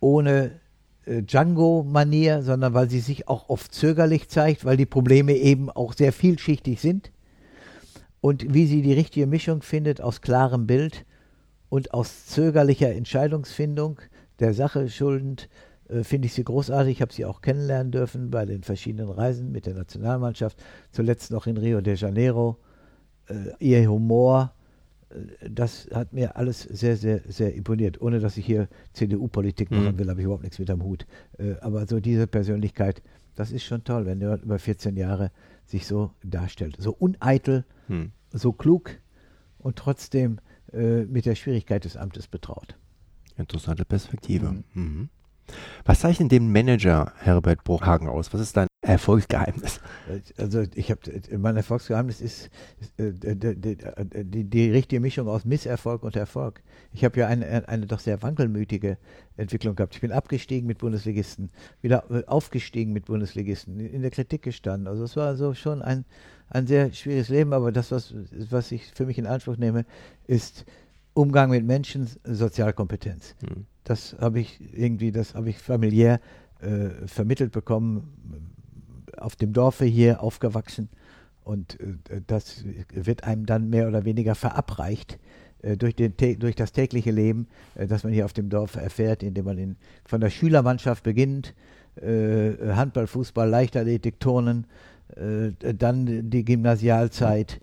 ohne 0.00 0.46
äh, 0.46 0.50
Django-Manier, 1.10 2.42
sondern 2.42 2.74
weil 2.74 2.88
sie 2.88 3.00
sich 3.00 3.28
auch 3.28 3.48
oft 3.48 3.74
zögerlich 3.74 4.28
zeigt, 4.28 4.64
weil 4.64 4.76
die 4.76 4.86
Probleme 4.86 5.34
eben 5.34 5.70
auch 5.70 5.92
sehr 5.92 6.12
vielschichtig 6.12 6.80
sind. 6.80 7.10
Und 8.20 8.52
wie 8.52 8.66
sie 8.66 8.82
die 8.82 8.92
richtige 8.92 9.26
Mischung 9.26 9.62
findet 9.62 10.00
aus 10.00 10.20
klarem 10.20 10.66
Bild 10.66 11.04
und 11.68 11.94
aus 11.94 12.26
zögerlicher 12.26 12.92
Entscheidungsfindung, 12.92 14.00
der 14.38 14.54
Sache 14.54 14.88
schuldend, 14.88 15.48
äh, 15.88 16.04
finde 16.04 16.26
ich 16.26 16.34
sie 16.34 16.44
großartig. 16.44 16.96
Ich 16.96 17.02
habe 17.02 17.12
sie 17.12 17.24
auch 17.24 17.40
kennenlernen 17.40 17.92
dürfen 17.92 18.30
bei 18.30 18.44
den 18.44 18.62
verschiedenen 18.62 19.10
Reisen 19.10 19.52
mit 19.52 19.66
der 19.66 19.74
Nationalmannschaft, 19.74 20.58
zuletzt 20.92 21.30
noch 21.30 21.46
in 21.46 21.56
Rio 21.56 21.80
de 21.80 21.96
Janeiro. 21.96 22.58
Äh, 23.26 23.52
ihr 23.58 23.90
Humor, 23.90 24.52
das 25.48 25.88
hat 25.92 26.12
mir 26.12 26.36
alles 26.36 26.62
sehr, 26.62 26.96
sehr, 26.96 27.20
sehr 27.26 27.54
imponiert. 27.54 28.00
Ohne 28.00 28.20
dass 28.20 28.36
ich 28.36 28.46
hier 28.46 28.68
CDU-Politik 28.92 29.70
machen 29.70 29.94
mhm. 29.94 29.98
will, 29.98 30.08
habe 30.08 30.20
ich 30.20 30.24
überhaupt 30.24 30.44
nichts 30.44 30.58
mit 30.58 30.70
am 30.70 30.82
Hut. 30.82 31.06
Äh, 31.38 31.54
aber 31.60 31.86
so 31.86 32.00
diese 32.00 32.26
Persönlichkeit, 32.26 33.02
das 33.34 33.50
ist 33.50 33.64
schon 33.64 33.84
toll, 33.84 34.06
wenn 34.06 34.20
jemand 34.20 34.44
über 34.44 34.58
14 34.58 34.96
Jahre 34.96 35.30
sich 35.66 35.86
so 35.86 36.12
darstellt. 36.22 36.76
So 36.78 36.92
uneitel, 36.92 37.64
mhm. 37.88 38.12
so 38.32 38.52
klug 38.52 38.90
und 39.58 39.76
trotzdem 39.76 40.38
äh, 40.72 41.04
mit 41.04 41.26
der 41.26 41.34
Schwierigkeit 41.34 41.84
des 41.84 41.96
Amtes 41.96 42.28
betraut. 42.28 42.76
Interessante 43.36 43.84
Perspektive. 43.84 44.52
Mhm. 44.52 44.64
mhm. 44.74 45.08
Was 45.84 45.98
zeichnet 45.98 46.30
den 46.30 46.52
Manager 46.52 47.12
Herbert 47.16 47.64
Bruchhagen 47.64 48.08
aus? 48.08 48.32
Was 48.32 48.40
ist 48.40 48.56
dein 48.56 48.68
Erfolgsgeheimnis? 48.82 49.80
Also 50.38 50.64
ich 50.74 50.90
habe 50.90 51.00
mein 51.36 51.56
Erfolgsgeheimnis 51.56 52.22
ist, 52.22 52.50
äh, 52.96 53.12
die, 53.12 53.76
die, 54.24 54.44
die, 54.44 54.70
richtige 54.70 55.00
Mischung 55.00 55.28
aus 55.28 55.44
Misserfolg 55.44 56.02
und 56.02 56.16
Erfolg. 56.16 56.62
Ich 56.92 57.04
habe 57.04 57.20
ja 57.20 57.26
eine, 57.26 57.68
eine 57.68 57.86
doch 57.86 57.98
sehr 57.98 58.22
wankelmütige 58.22 58.96
Entwicklung 59.36 59.76
gehabt. 59.76 59.94
Ich 59.94 60.00
bin 60.00 60.12
abgestiegen 60.12 60.66
mit 60.66 60.78
Bundesligisten, 60.78 61.50
wieder 61.82 62.04
äh, 62.10 62.24
aufgestiegen 62.26 62.94
mit 62.94 63.04
Bundesligisten, 63.04 63.80
in 63.80 64.00
der 64.00 64.10
Kritik 64.10 64.42
gestanden. 64.42 64.88
Also 64.88 65.04
es 65.04 65.14
war 65.14 65.36
so 65.36 65.52
schon 65.52 65.82
ein, 65.82 66.06
ein 66.48 66.66
sehr 66.66 66.90
schwieriges 66.94 67.28
Leben, 67.28 67.52
aber 67.52 67.72
das, 67.72 67.90
was, 67.90 68.14
was 68.48 68.72
ich 68.72 68.86
für 68.94 69.04
mich 69.04 69.18
in 69.18 69.26
Anspruch 69.26 69.58
nehme, 69.58 69.84
ist 70.26 70.64
Umgang 71.12 71.50
mit 71.50 71.66
Menschen, 71.66 72.08
Sozialkompetenz. 72.24 73.34
Hm. 73.40 73.66
Das 73.84 74.16
habe 74.18 74.40
ich 74.40 74.58
irgendwie, 74.72 75.12
das 75.12 75.34
habe 75.34 75.50
ich 75.50 75.58
familiär 75.58 76.18
äh, 76.60 77.06
vermittelt 77.06 77.52
bekommen 77.52 78.56
auf 79.16 79.36
dem 79.36 79.52
Dorfe 79.52 79.84
hier 79.84 80.22
aufgewachsen. 80.22 80.88
Und 81.44 81.80
äh, 81.80 82.20
das 82.26 82.64
wird 82.92 83.24
einem 83.24 83.46
dann 83.46 83.70
mehr 83.70 83.88
oder 83.88 84.04
weniger 84.04 84.34
verabreicht 84.34 85.18
äh, 85.62 85.76
durch, 85.76 85.94
den, 85.94 86.14
durch 86.38 86.54
das 86.54 86.72
tägliche 86.72 87.10
Leben, 87.10 87.48
äh, 87.74 87.86
das 87.86 88.04
man 88.04 88.12
hier 88.12 88.24
auf 88.24 88.32
dem 88.32 88.48
Dorf 88.50 88.76
erfährt, 88.76 89.22
indem 89.22 89.46
man 89.46 89.58
in, 89.58 89.76
von 90.04 90.20
der 90.20 90.30
Schülermannschaft 90.30 91.02
beginnt, 91.02 91.54
Handball, 92.00 93.08
Fußball, 93.08 93.48
Leichtathletik, 93.48 94.20
Turnen, 94.20 94.68
dann 95.16 96.30
die 96.30 96.44
Gymnasialzeit, 96.44 97.60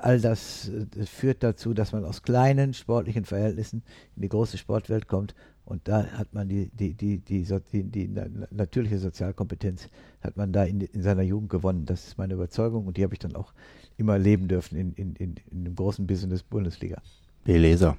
all 0.00 0.20
das 0.20 0.70
führt 1.06 1.44
dazu, 1.44 1.72
dass 1.72 1.92
man 1.92 2.04
aus 2.04 2.22
kleinen 2.22 2.74
sportlichen 2.74 3.24
Verhältnissen 3.24 3.84
in 4.16 4.22
die 4.22 4.28
große 4.28 4.58
Sportwelt 4.58 5.06
kommt 5.06 5.36
und 5.64 5.86
da 5.86 6.04
hat 6.04 6.34
man 6.34 6.48
die, 6.48 6.70
die, 6.70 6.94
die, 6.94 7.18
die, 7.18 7.44
die, 7.72 7.84
die 7.84 8.10
natürliche 8.50 8.98
Sozialkompetenz, 8.98 9.88
hat 10.20 10.36
man 10.36 10.52
da 10.52 10.64
in, 10.64 10.80
in, 10.80 11.02
seiner 11.02 11.22
Jugend 11.22 11.50
gewonnen. 11.50 11.86
Das 11.86 12.06
ist 12.06 12.18
meine 12.18 12.34
Überzeugung 12.34 12.86
und 12.86 12.96
die 12.96 13.04
habe 13.04 13.14
ich 13.14 13.20
dann 13.20 13.36
auch 13.36 13.52
immer 13.96 14.18
leben 14.18 14.48
dürfen 14.48 14.76
in, 14.76 14.92
in, 14.94 15.14
in, 15.14 15.36
in 15.50 15.64
dem 15.64 15.76
großen 15.76 16.06
Business 16.06 16.42
Bundesliga. 16.42 17.00
Leser. 17.44 17.96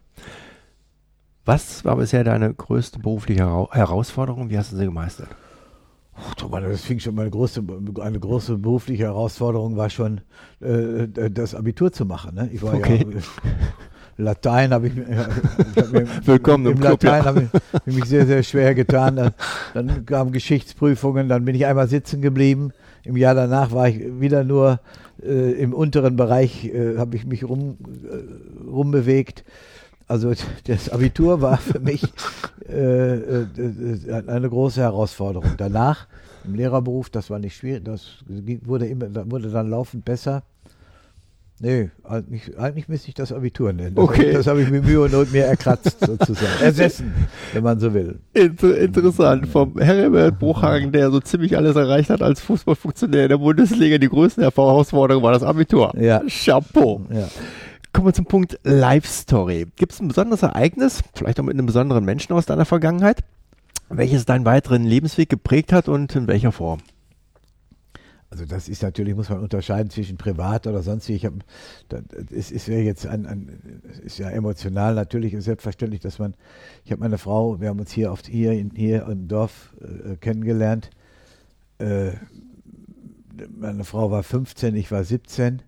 Was 1.46 1.84
war 1.86 1.96
bisher 1.96 2.24
deine 2.24 2.54
größte 2.54 3.00
berufliche 3.00 3.42
Herausforderung? 3.72 4.50
Wie 4.50 4.58
hast 4.58 4.72
du 4.72 4.78
sie 4.78 4.86
gemeistert? 4.86 5.30
Das 6.40 6.82
fing 6.82 7.00
schon 7.00 7.16
mal 7.16 7.24
eine 7.24 7.32
große, 7.32 7.64
eine 8.02 8.20
große 8.20 8.58
berufliche 8.58 9.04
Herausforderung 9.04 9.76
war 9.78 9.90
schon, 9.90 10.22
äh, 10.60 11.08
das 11.08 11.56
Abitur 11.56 11.92
zu 11.92 12.06
machen. 12.06 12.36
Ne? 12.36 12.50
Ich 12.52 12.62
war 12.62 12.76
okay. 12.76 13.06
ja 13.10 13.22
Latein 14.18 14.72
habe 14.72 14.88
ich, 14.88 14.94
hab 14.98 15.92
mir, 15.92 16.08
Willkommen 16.26 16.66
im, 16.66 16.72
im 16.74 16.80
Club, 16.80 17.04
Latein 17.04 17.22
ja. 17.22 17.26
habe 17.26 17.50
ich 17.86 17.96
mich 17.96 18.06
sehr, 18.06 18.26
sehr 18.26 18.44
schwer 18.44 18.76
getan. 18.76 19.16
Dann, 19.16 19.34
dann 19.74 20.06
kamen 20.06 20.32
Geschichtsprüfungen, 20.32 21.30
dann 21.30 21.46
bin 21.46 21.56
ich 21.56 21.66
einmal 21.66 21.88
sitzen 21.88 22.22
geblieben. 22.22 22.72
Im 23.04 23.18
Jahr 23.18 23.36
danach 23.36 23.72
war 23.72 23.90
ich 23.90 24.00
wieder 24.20 24.44
nur 24.44 24.80
äh, 25.24 25.52
im 25.54 25.74
unteren 25.74 26.16
Bereich, 26.16 26.66
äh, 26.66 26.98
habe 26.98 27.16
ich 27.16 27.26
mich 27.26 27.44
rum, 27.44 27.78
äh, 28.04 28.70
rumbewegt. 28.70 29.44
Also 30.08 30.34
das 30.66 30.90
Abitur 30.90 31.42
war 31.42 31.58
für 31.58 31.80
mich 31.80 32.04
äh, 32.68 33.14
äh, 33.16 33.46
äh, 34.08 34.24
eine 34.28 34.50
große 34.50 34.82
Herausforderung. 34.82 35.52
Danach 35.58 36.08
im 36.44 36.56
Lehrerberuf, 36.56 37.10
das 37.10 37.30
war 37.30 37.40
nicht 37.40 37.56
schwierig, 37.56 37.86
das 37.86 38.24
wurde, 38.64 38.88
immer, 38.88 39.10
wurde 39.32 39.50
dann 39.50 39.70
laufend 39.70 40.04
besser. 40.04 40.44
Nee, 41.64 41.92
eigentlich, 42.04 42.58
eigentlich 42.58 42.88
müsste 42.88 43.10
ich 43.10 43.14
das 43.14 43.32
Abitur 43.32 43.72
nennen. 43.72 43.94
Das 43.94 44.04
okay. 44.04 44.34
das 44.34 44.48
habe 44.48 44.64
ich 44.64 44.72
mit 44.72 44.84
Mühe 44.84 45.00
und 45.00 45.12
Not 45.12 45.32
mir 45.32 45.46
erkratzt, 45.46 46.00
sozusagen. 46.06 46.60
Ersessen, 46.60 47.14
wenn 47.54 47.64
man 47.64 47.80
so 47.80 47.94
will. 47.94 48.20
Inter 48.34 48.76
interessant. 48.80 49.46
Vom 49.46 49.78
Herbert 49.78 50.40
Bruchhagen, 50.40 50.92
der 50.92 51.12
so 51.12 51.20
ziemlich 51.20 51.56
alles 51.56 51.76
erreicht 51.76 52.10
hat 52.10 52.24
als 52.24 52.42
Fußballfunktionär 52.42 53.24
in 53.24 53.30
der 53.30 53.38
Bundesliga, 53.38 54.00
die 54.00 54.10
größte 54.10 54.42
Herausforderung 54.42 55.22
war 55.22 55.34
das 55.34 55.44
Abitur. 55.44 55.94
Ja. 56.00 56.24
Chapeau. 56.28 57.06
Ja. 57.14 57.28
Kommen 57.94 58.08
wir 58.08 58.14
zum 58.14 58.26
Punkt 58.26 58.58
Life 58.64 59.08
Story. 59.08 59.68
Gibt 59.76 59.92
es 59.92 60.00
ein 60.00 60.08
besonderes 60.08 60.42
Ereignis, 60.42 61.02
vielleicht 61.14 61.40
auch 61.40 61.44
mit 61.44 61.54
einem 61.54 61.68
besonderen 61.68 62.04
Menschen 62.06 62.34
aus 62.34 62.48
deiner 62.48 62.66
Vergangenheit, 62.66 63.20
welches 63.88 64.26
deinen 64.26 64.46
weiteren 64.46 64.84
Lebensweg 64.84 65.30
geprägt 65.30 65.74
hat 65.74 65.88
und 65.88 66.16
in 66.16 66.26
welcher 66.26 66.52
Form? 66.52 66.80
Also 68.32 68.46
das 68.46 68.70
ist 68.70 68.82
natürlich, 68.82 69.14
muss 69.14 69.30
man 69.30 69.40
unterscheiden 69.40 69.90
zwischen 69.90 70.16
privat 70.16 70.66
oder 70.66 70.82
sonst 70.82 71.10
wie. 71.10 71.16
Ich 71.16 71.26
habe, 71.26 71.40
es 72.34 72.50
ist 72.50 72.68
ja 72.68 72.78
jetzt 72.78 73.06
ein, 73.06 73.26
ein, 73.26 73.82
ist 74.06 74.20
ja 74.20 74.30
emotional 74.30 74.96
natürlich 74.96 75.36
und 75.36 75.42
selbstverständlich, 75.42 76.00
dass 76.00 76.18
man, 76.18 76.34
ich 76.86 76.94
habe 76.94 77.02
meine 77.02 77.18
Frau, 77.18 77.60
wir 77.60 77.68
haben 77.68 77.82
uns 77.82 77.92
hier 77.92 78.10
oft 78.10 78.28
hier, 78.28 78.54
in, 78.54 78.72
hier 78.72 79.06
im 79.06 79.28
Dorf 79.28 79.76
äh, 79.82 80.16
kennengelernt. 80.16 80.92
Äh, 81.78 82.12
meine 83.50 83.84
Frau 83.84 84.12
war 84.12 84.24
15, 84.24 84.76
ich 84.76 84.90
war 84.92 85.04
17. 85.04 85.62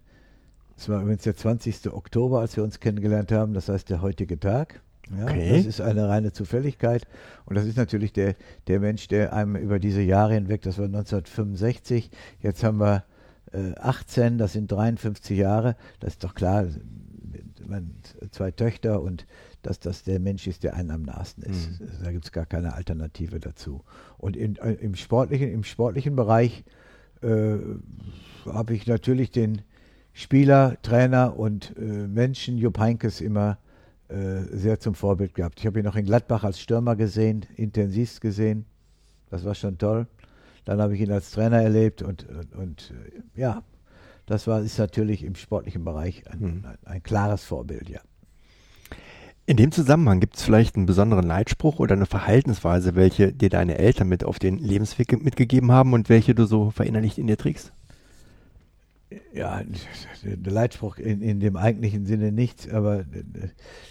Es 0.77 0.87
war 0.87 1.01
übrigens 1.01 1.23
der 1.23 1.35
20. 1.35 1.91
Oktober, 1.91 2.39
als 2.39 2.55
wir 2.55 2.63
uns 2.63 2.79
kennengelernt 2.79 3.33
haben, 3.33 3.53
das 3.53 3.67
heißt 3.67 3.89
der 3.89 4.01
heutige 4.01 4.39
Tag. 4.39 4.81
Ja, 5.11 5.25
okay. 5.25 5.57
Das 5.57 5.65
ist 5.65 5.81
eine 5.81 6.07
reine 6.07 6.31
Zufälligkeit. 6.31 7.05
Und 7.45 7.55
das 7.55 7.65
ist 7.65 7.77
natürlich 7.77 8.13
der, 8.13 8.35
der 8.67 8.79
Mensch, 8.79 9.07
der 9.07 9.33
einem 9.33 9.55
über 9.55 9.79
diese 9.79 10.01
Jahre 10.01 10.33
hinweg, 10.33 10.61
das 10.61 10.77
war 10.77 10.85
1965, 10.85 12.09
jetzt 12.39 12.63
haben 12.63 12.79
wir 12.79 13.03
äh, 13.51 13.73
18, 13.75 14.37
das 14.37 14.53
sind 14.53 14.71
53 14.71 15.37
Jahre. 15.37 15.75
Das 15.99 16.13
ist 16.13 16.23
doch 16.23 16.33
klar, 16.33 16.65
man, 17.67 17.95
zwei 18.31 18.51
Töchter 18.51 19.01
und 19.01 19.25
dass 19.61 19.79
das 19.79 20.03
der 20.03 20.19
Mensch 20.19 20.45
ist, 20.47 20.63
der 20.63 20.75
einen 20.75 20.91
am 20.91 21.03
nahesten 21.03 21.43
ist. 21.43 21.79
Mhm. 21.79 21.87
Da 22.03 22.11
gibt 22.11 22.25
es 22.25 22.31
gar 22.31 22.45
keine 22.45 22.73
Alternative 22.73 23.39
dazu. 23.39 23.81
Und 24.17 24.35
in, 24.35 24.57
äh, 24.57 24.73
im, 24.73 24.95
sportlichen, 24.95 25.51
im 25.51 25.63
sportlichen 25.63 26.15
Bereich 26.15 26.63
äh, 27.21 27.57
habe 28.45 28.73
ich 28.73 28.87
natürlich 28.87 29.31
den 29.31 29.61
Spieler, 30.11 30.77
Trainer 30.81 31.37
und 31.37 31.75
äh, 31.77 31.81
Menschen 31.81 32.57
Jupp 32.57 32.77
Heinkes 32.77 33.21
immer 33.21 33.57
sehr 34.09 34.79
zum 34.79 34.95
Vorbild 34.95 35.33
gehabt. 35.33 35.59
Ich 35.59 35.65
habe 35.65 35.79
ihn 35.79 35.85
noch 35.85 35.95
in 35.95 36.05
Gladbach 36.05 36.43
als 36.43 36.59
Stürmer 36.59 36.95
gesehen, 36.95 37.45
intensivst 37.55 38.21
gesehen. 38.21 38.65
Das 39.29 39.45
war 39.45 39.55
schon 39.55 39.77
toll. 39.77 40.07
Dann 40.65 40.81
habe 40.81 40.95
ich 40.95 41.01
ihn 41.01 41.11
als 41.11 41.31
Trainer 41.31 41.61
erlebt 41.61 42.01
und, 42.01 42.27
und, 42.29 42.55
und 42.55 42.93
äh, 43.35 43.39
ja, 43.39 43.63
das 44.25 44.47
war, 44.47 44.61
ist 44.61 44.77
natürlich 44.77 45.23
im 45.23 45.35
sportlichen 45.35 45.83
Bereich 45.83 46.23
ein, 46.31 46.39
hm. 46.39 46.65
ein, 46.65 46.77
ein 46.85 47.03
klares 47.03 47.43
Vorbild, 47.43 47.89
ja. 47.89 47.99
In 49.45 49.57
dem 49.57 49.73
Zusammenhang 49.73 50.21
gibt 50.21 50.37
es 50.37 50.43
vielleicht 50.43 50.77
einen 50.77 50.85
besonderen 50.85 51.25
Leitspruch 51.25 51.79
oder 51.79 51.95
eine 51.95 52.05
Verhaltensweise, 52.05 52.95
welche 52.95 53.33
dir 53.33 53.49
deine 53.49 53.77
Eltern 53.77 54.07
mit 54.07 54.23
auf 54.23 54.39
den 54.39 54.57
Lebensweg 54.57 55.21
mitgegeben 55.21 55.69
haben 55.69 55.91
und 55.91 56.07
welche 56.07 56.33
du 56.33 56.45
so 56.45 56.71
verinnerlicht 56.71 57.17
in 57.17 57.27
dir 57.27 57.37
trägst? 57.37 57.73
Ja, 59.33 59.61
der 60.23 60.53
Leitspruch 60.53 60.97
in, 60.97 61.21
in 61.21 61.39
dem 61.39 61.55
eigentlichen 61.57 62.05
Sinne 62.05 62.31
nichts, 62.31 62.69
aber 62.69 63.05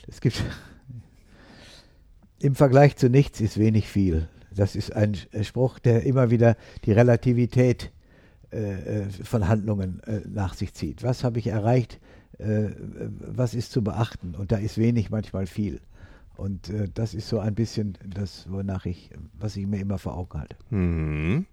es 0.08 0.20
gibt 0.20 0.42
im 2.40 2.54
Vergleich 2.54 2.96
zu 2.96 3.08
nichts 3.08 3.40
ist 3.40 3.58
wenig 3.58 3.88
viel. 3.88 4.28
Das 4.54 4.76
ist 4.76 4.94
ein 4.94 5.16
Spruch, 5.42 5.78
der 5.78 6.04
immer 6.04 6.30
wieder 6.30 6.56
die 6.84 6.92
Relativität 6.92 7.92
äh, 8.52 9.04
äh, 9.04 9.08
von 9.08 9.48
Handlungen 9.48 10.02
äh, 10.04 10.20
nach 10.28 10.54
sich 10.54 10.74
zieht. 10.74 11.02
Was 11.02 11.24
habe 11.24 11.38
ich 11.38 11.46
erreicht? 11.46 12.00
Äh, 12.38 12.70
was 13.18 13.54
ist 13.54 13.72
zu 13.72 13.82
beachten? 13.82 14.34
Und 14.34 14.52
da 14.52 14.56
ist 14.56 14.76
wenig, 14.76 15.08
manchmal 15.08 15.46
viel. 15.46 15.80
Und 16.36 16.68
äh, 16.68 16.88
das 16.92 17.14
ist 17.14 17.28
so 17.28 17.38
ein 17.38 17.54
bisschen 17.54 17.96
das, 18.04 18.46
wonach 18.50 18.84
ich, 18.84 19.10
was 19.38 19.56
ich 19.56 19.66
mir 19.66 19.80
immer 19.80 19.98
vor 19.98 20.18
Augen 20.18 20.38
halte. 20.38 20.56
Mhm. 20.68 21.46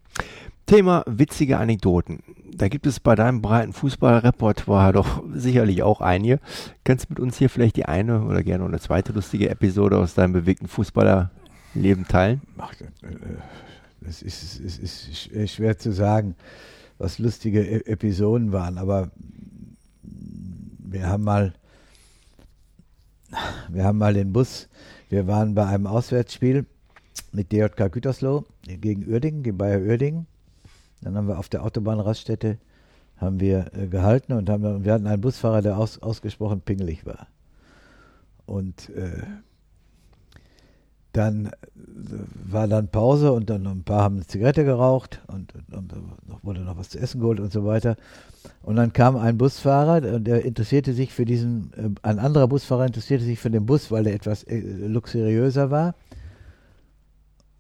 Thema 0.69 1.03
witzige 1.07 1.57
Anekdoten. 1.57 2.21
Da 2.53 2.67
gibt 2.67 2.85
es 2.85 2.99
bei 2.99 3.15
deinem 3.15 3.41
breiten 3.41 3.73
Fußballrepertoire 3.73 4.93
doch 4.93 5.23
sicherlich 5.33 5.81
auch 5.81 5.99
einige. 5.99 6.39
Kannst 6.83 7.05
du 7.05 7.13
mit 7.13 7.19
uns 7.19 7.39
hier 7.39 7.49
vielleicht 7.49 7.75
die 7.75 7.85
eine 7.85 8.21
oder 8.23 8.43
gerne 8.43 8.65
eine 8.65 8.79
zweite 8.79 9.11
lustige 9.11 9.49
Episode 9.49 9.97
aus 9.97 10.13
deinem 10.13 10.33
bewegten 10.33 10.67
Fußballerleben 10.67 12.07
teilen? 12.07 12.41
Ach, 12.59 12.71
das 14.01 14.21
ist, 14.21 14.59
ist, 14.59 15.25
ist 15.25 15.51
schwer 15.51 15.79
zu 15.79 15.91
sagen, 15.91 16.35
was 16.99 17.17
lustige 17.17 17.63
e 17.63 17.91
Episoden 17.91 18.51
waren, 18.51 18.77
aber 18.77 19.09
wir 20.03 21.07
haben 21.07 21.23
mal, 21.23 21.53
wir 23.69 23.85
haben 23.85 23.97
mal 23.97 24.13
den 24.13 24.33
Bus, 24.33 24.69
wir 25.09 25.25
waren 25.25 25.55
bei 25.55 25.65
einem 25.65 25.87
Auswärtsspiel 25.87 26.67
mit 27.31 27.51
DJK 27.51 27.91
Gütersloh 27.91 28.45
gegen 28.67 29.07
Uerdingen, 29.07 29.41
gegen 29.41 29.57
Bayer 29.57 29.79
Uerdingen. 29.79 30.27
Dann 31.01 31.15
haben 31.15 31.27
wir 31.27 31.39
auf 31.39 31.49
der 31.49 31.63
Autobahnraststätte 31.63 32.57
haben 33.19 33.39
wir 33.39 33.71
äh, 33.73 33.87
gehalten 33.87 34.33
und 34.33 34.49
haben, 34.49 34.83
wir 34.83 34.93
hatten 34.93 35.07
einen 35.07 35.21
Busfahrer, 35.21 35.61
der 35.61 35.77
aus, 35.77 36.01
ausgesprochen 36.01 36.61
pingelig 36.61 37.05
war. 37.05 37.27
Und 38.45 38.89
äh, 38.89 39.23
dann 41.11 41.47
äh, 41.47 41.51
war 42.45 42.67
dann 42.67 42.87
Pause 42.87 43.31
und 43.33 43.49
dann 43.49 43.67
ein 43.67 43.83
paar 43.83 44.03
haben 44.03 44.15
eine 44.15 44.27
Zigarette 44.27 44.63
geraucht 44.63 45.21
und, 45.27 45.53
und, 45.71 45.93
und 45.93 46.43
wurde 46.43 46.61
noch 46.61 46.77
was 46.77 46.89
zu 46.89 46.99
essen 46.99 47.19
geholt 47.19 47.39
und 47.39 47.51
so 47.51 47.65
weiter. 47.65 47.97
Und 48.63 48.77
dann 48.77 48.93
kam 48.93 49.17
ein 49.17 49.37
Busfahrer 49.37 50.13
und 50.13 50.25
der 50.25 50.45
interessierte 50.45 50.93
sich 50.93 51.13
für 51.13 51.25
diesen, 51.25 51.71
äh, 51.75 51.89
ein 52.07 52.19
anderer 52.19 52.47
Busfahrer 52.47 52.85
interessierte 52.85 53.25
sich 53.25 53.39
für 53.39 53.51
den 53.51 53.65
Bus, 53.65 53.91
weil 53.91 54.07
er 54.07 54.13
etwas 54.13 54.45
luxuriöser 54.49 55.71
war. 55.71 55.95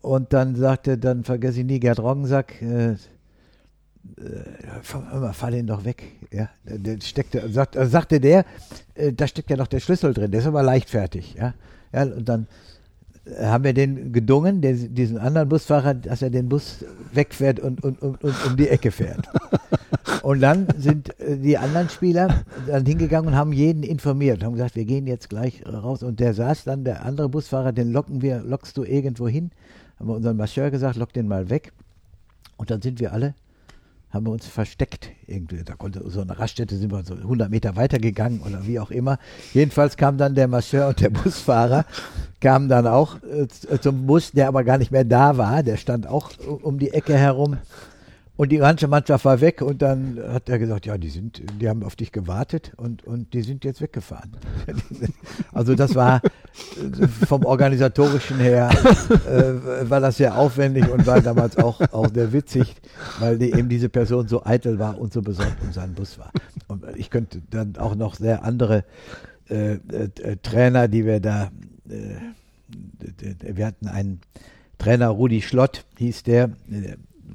Und 0.01 0.31
dann 0.31 0.55
sagte, 0.55 0.97
dann 0.97 1.25
vergesse 1.25 1.59
ich 1.59 1.65
nie, 1.65 1.81
Gerd 1.81 1.99
Roggensack, 1.99 2.61
äh, 4.17 4.23
äh, 4.23 4.81
fahr, 4.81 5.33
fahr 5.33 5.51
den 5.51 5.67
doch 5.67 5.85
weg. 5.85 6.03
Ja, 6.31 6.49
der 6.63 6.99
steckte, 7.01 7.49
sagt, 7.49 7.75
sagte 7.79 8.19
der, 8.19 8.45
äh, 8.95 9.13
da 9.13 9.27
steckt 9.27 9.49
ja 9.49 9.57
noch 9.57 9.67
der 9.67 9.79
Schlüssel 9.79 10.13
drin, 10.13 10.31
der 10.31 10.41
ist 10.41 10.47
aber 10.47 10.63
leichtfertig. 10.63 11.35
Ja, 11.35 11.53
ja 11.93 12.03
und 12.03 12.27
dann 12.27 12.47
haben 13.41 13.63
wir 13.63 13.73
den 13.73 14.11
gedungen, 14.11 14.61
den, 14.61 14.93
diesen 14.95 15.17
anderen 15.17 15.49
Busfahrer, 15.49 15.93
dass 15.93 16.21
er 16.21 16.29
den 16.29 16.49
Bus 16.49 16.85
wegfährt 17.13 17.59
und, 17.59 17.83
und, 17.83 18.01
und, 18.01 18.23
und 18.23 18.45
um 18.45 18.57
die 18.57 18.69
Ecke 18.69 18.91
fährt. 18.91 19.27
Und 20.23 20.41
dann 20.41 20.67
sind 20.77 21.17
äh, 21.19 21.37
die 21.37 21.57
anderen 21.57 21.89
Spieler 21.89 22.43
dann 22.67 22.85
hingegangen 22.85 23.29
und 23.29 23.35
haben 23.35 23.53
jeden 23.53 23.83
informiert, 23.83 24.43
haben 24.43 24.53
gesagt, 24.53 24.75
wir 24.75 24.85
gehen 24.85 25.07
jetzt 25.07 25.29
gleich 25.29 25.63
raus. 25.65 26.03
Und 26.03 26.19
der 26.19 26.33
saß 26.33 26.63
dann, 26.63 26.83
der 26.83 27.05
andere 27.05 27.29
Busfahrer, 27.29 27.71
den 27.71 27.91
locken 27.91 28.21
wir, 28.21 28.41
lockst 28.41 28.75
du 28.77 28.83
irgendwo 28.83 29.27
hin. 29.27 29.51
Haben 29.99 30.09
wir 30.09 30.15
unseren 30.15 30.37
Marcheur 30.37 30.71
gesagt, 30.71 30.97
lock 30.97 31.13
den 31.13 31.27
mal 31.27 31.49
weg. 31.49 31.71
Und 32.57 32.71
dann 32.71 32.81
sind 32.81 32.99
wir 32.99 33.13
alle 33.13 33.33
haben 34.09 34.25
wir 34.25 34.31
uns 34.31 34.47
versteckt. 34.47 35.11
Irgendwie, 35.27 35.63
da 35.63 35.75
konnte 35.75 36.07
so 36.09 36.21
eine 36.21 36.37
Raststätte 36.37 36.75
sind 36.77 36.91
wir 36.91 37.03
so 37.03 37.13
100 37.13 37.49
Meter 37.49 37.75
weitergegangen 37.75 38.41
oder 38.41 38.65
wie 38.65 38.79
auch 38.79 38.91
immer. 38.91 39.19
Jedenfalls 39.53 39.97
kam 39.97 40.17
dann 40.17 40.35
der 40.35 40.47
Marcheur 40.47 40.87
und 40.87 40.99
der 40.99 41.09
Busfahrer 41.11 41.85
kamen 42.41 42.69
dann 42.69 42.87
auch 42.87 43.17
äh, 43.23 43.47
zum 43.79 44.07
Bus, 44.07 44.31
der 44.31 44.47
aber 44.47 44.63
gar 44.63 44.77
nicht 44.77 44.91
mehr 44.91 45.05
da 45.05 45.37
war. 45.37 45.63
Der 45.63 45.77
stand 45.77 46.07
auch 46.07 46.31
um 46.39 46.79
die 46.79 46.91
Ecke 46.91 47.15
herum. 47.15 47.57
Und 48.39 48.53
die 48.53 48.57
ganze 48.59 48.87
Mannschaft 48.87 49.25
war 49.25 49.41
weg 49.41 49.61
und 49.61 49.81
dann 49.81 50.17
hat 50.31 50.47
er 50.47 50.59
gesagt, 50.59 50.85
ja, 50.85 50.97
die 50.97 51.09
sind, 51.09 51.41
die 51.59 51.67
haben 51.67 51.83
auf 51.83 51.97
dich 51.97 52.13
gewartet 52.13 52.71
und, 52.77 53.03
und 53.03 53.33
die 53.33 53.41
sind 53.41 53.65
jetzt 53.65 53.81
weggefahren. 53.81 54.31
also 55.51 55.75
das 55.75 55.93
war 55.93 56.21
äh, 56.23 57.07
vom 57.27 57.43
organisatorischen 57.43 58.39
her 58.39 58.69
äh, 59.27 59.89
war 59.89 59.99
das 59.99 60.15
sehr 60.15 60.37
aufwendig 60.37 60.87
und 60.89 61.05
war 61.05 61.19
damals 61.19 61.57
auch, 61.57 61.81
auch 61.91 62.07
sehr 62.13 62.31
witzig, 62.31 62.75
weil 63.19 63.37
die, 63.37 63.51
eben 63.51 63.67
diese 63.67 63.89
Person 63.89 64.29
so 64.29 64.45
eitel 64.45 64.79
war 64.79 64.97
und 64.97 65.11
so 65.11 65.21
besorgt 65.21 65.61
um 65.61 65.73
seinen 65.73 65.95
Bus 65.95 66.17
war. 66.17 66.31
Und 66.69 66.85
ich 66.95 67.09
könnte 67.09 67.41
dann 67.49 67.75
auch 67.75 67.95
noch 67.95 68.15
sehr 68.15 68.45
andere 68.45 68.85
äh, 69.49 69.73
äh, 69.73 70.37
Trainer, 70.41 70.87
die 70.87 71.05
wir 71.05 71.19
da, 71.19 71.51
äh, 71.89 73.53
wir 73.53 73.65
hatten 73.65 73.89
einen 73.89 74.21
Trainer, 74.77 75.09
Rudi 75.09 75.41
Schlott 75.41 75.83
hieß 75.97 76.23
der, 76.23 76.51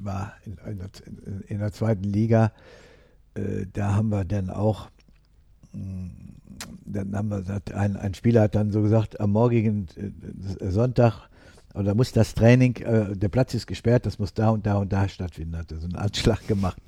war 0.04 0.34
in, 0.44 0.56
in, 0.66 0.78
der, 0.78 0.90
in 1.48 1.58
der, 1.58 1.72
zweiten 1.72 2.04
Liga. 2.04 2.52
Äh, 3.34 3.66
da 3.72 3.94
haben 3.94 4.10
wir 4.10 4.24
dann 4.24 4.50
auch, 4.50 4.90
mh, 5.72 5.80
mm, 5.82 6.10
dann 6.86 7.16
haben 7.16 7.28
wir 7.28 7.40
gesagt, 7.40 7.72
ein, 7.72 7.96
ein 7.96 8.14
Spieler 8.14 8.42
hat 8.42 8.54
dann 8.54 8.70
so 8.70 8.82
gesagt, 8.82 9.20
am 9.20 9.32
morgigen 9.32 9.88
äh, 9.96 10.70
Sonntag 10.70 11.28
oder 11.74 11.94
muss 11.94 12.12
das 12.12 12.34
Training, 12.34 12.76
äh, 12.76 13.16
der 13.16 13.28
Platz 13.28 13.54
ist 13.54 13.66
gesperrt, 13.66 14.06
das 14.06 14.18
muss 14.18 14.32
da 14.32 14.50
und 14.50 14.64
da 14.64 14.76
und 14.76 14.92
da 14.92 15.08
stattfinden, 15.08 15.56
hat 15.56 15.72
er 15.72 15.78
so 15.78 15.86
einen 15.86 15.96
Anschlag 15.96 16.46
gemacht. 16.46 16.80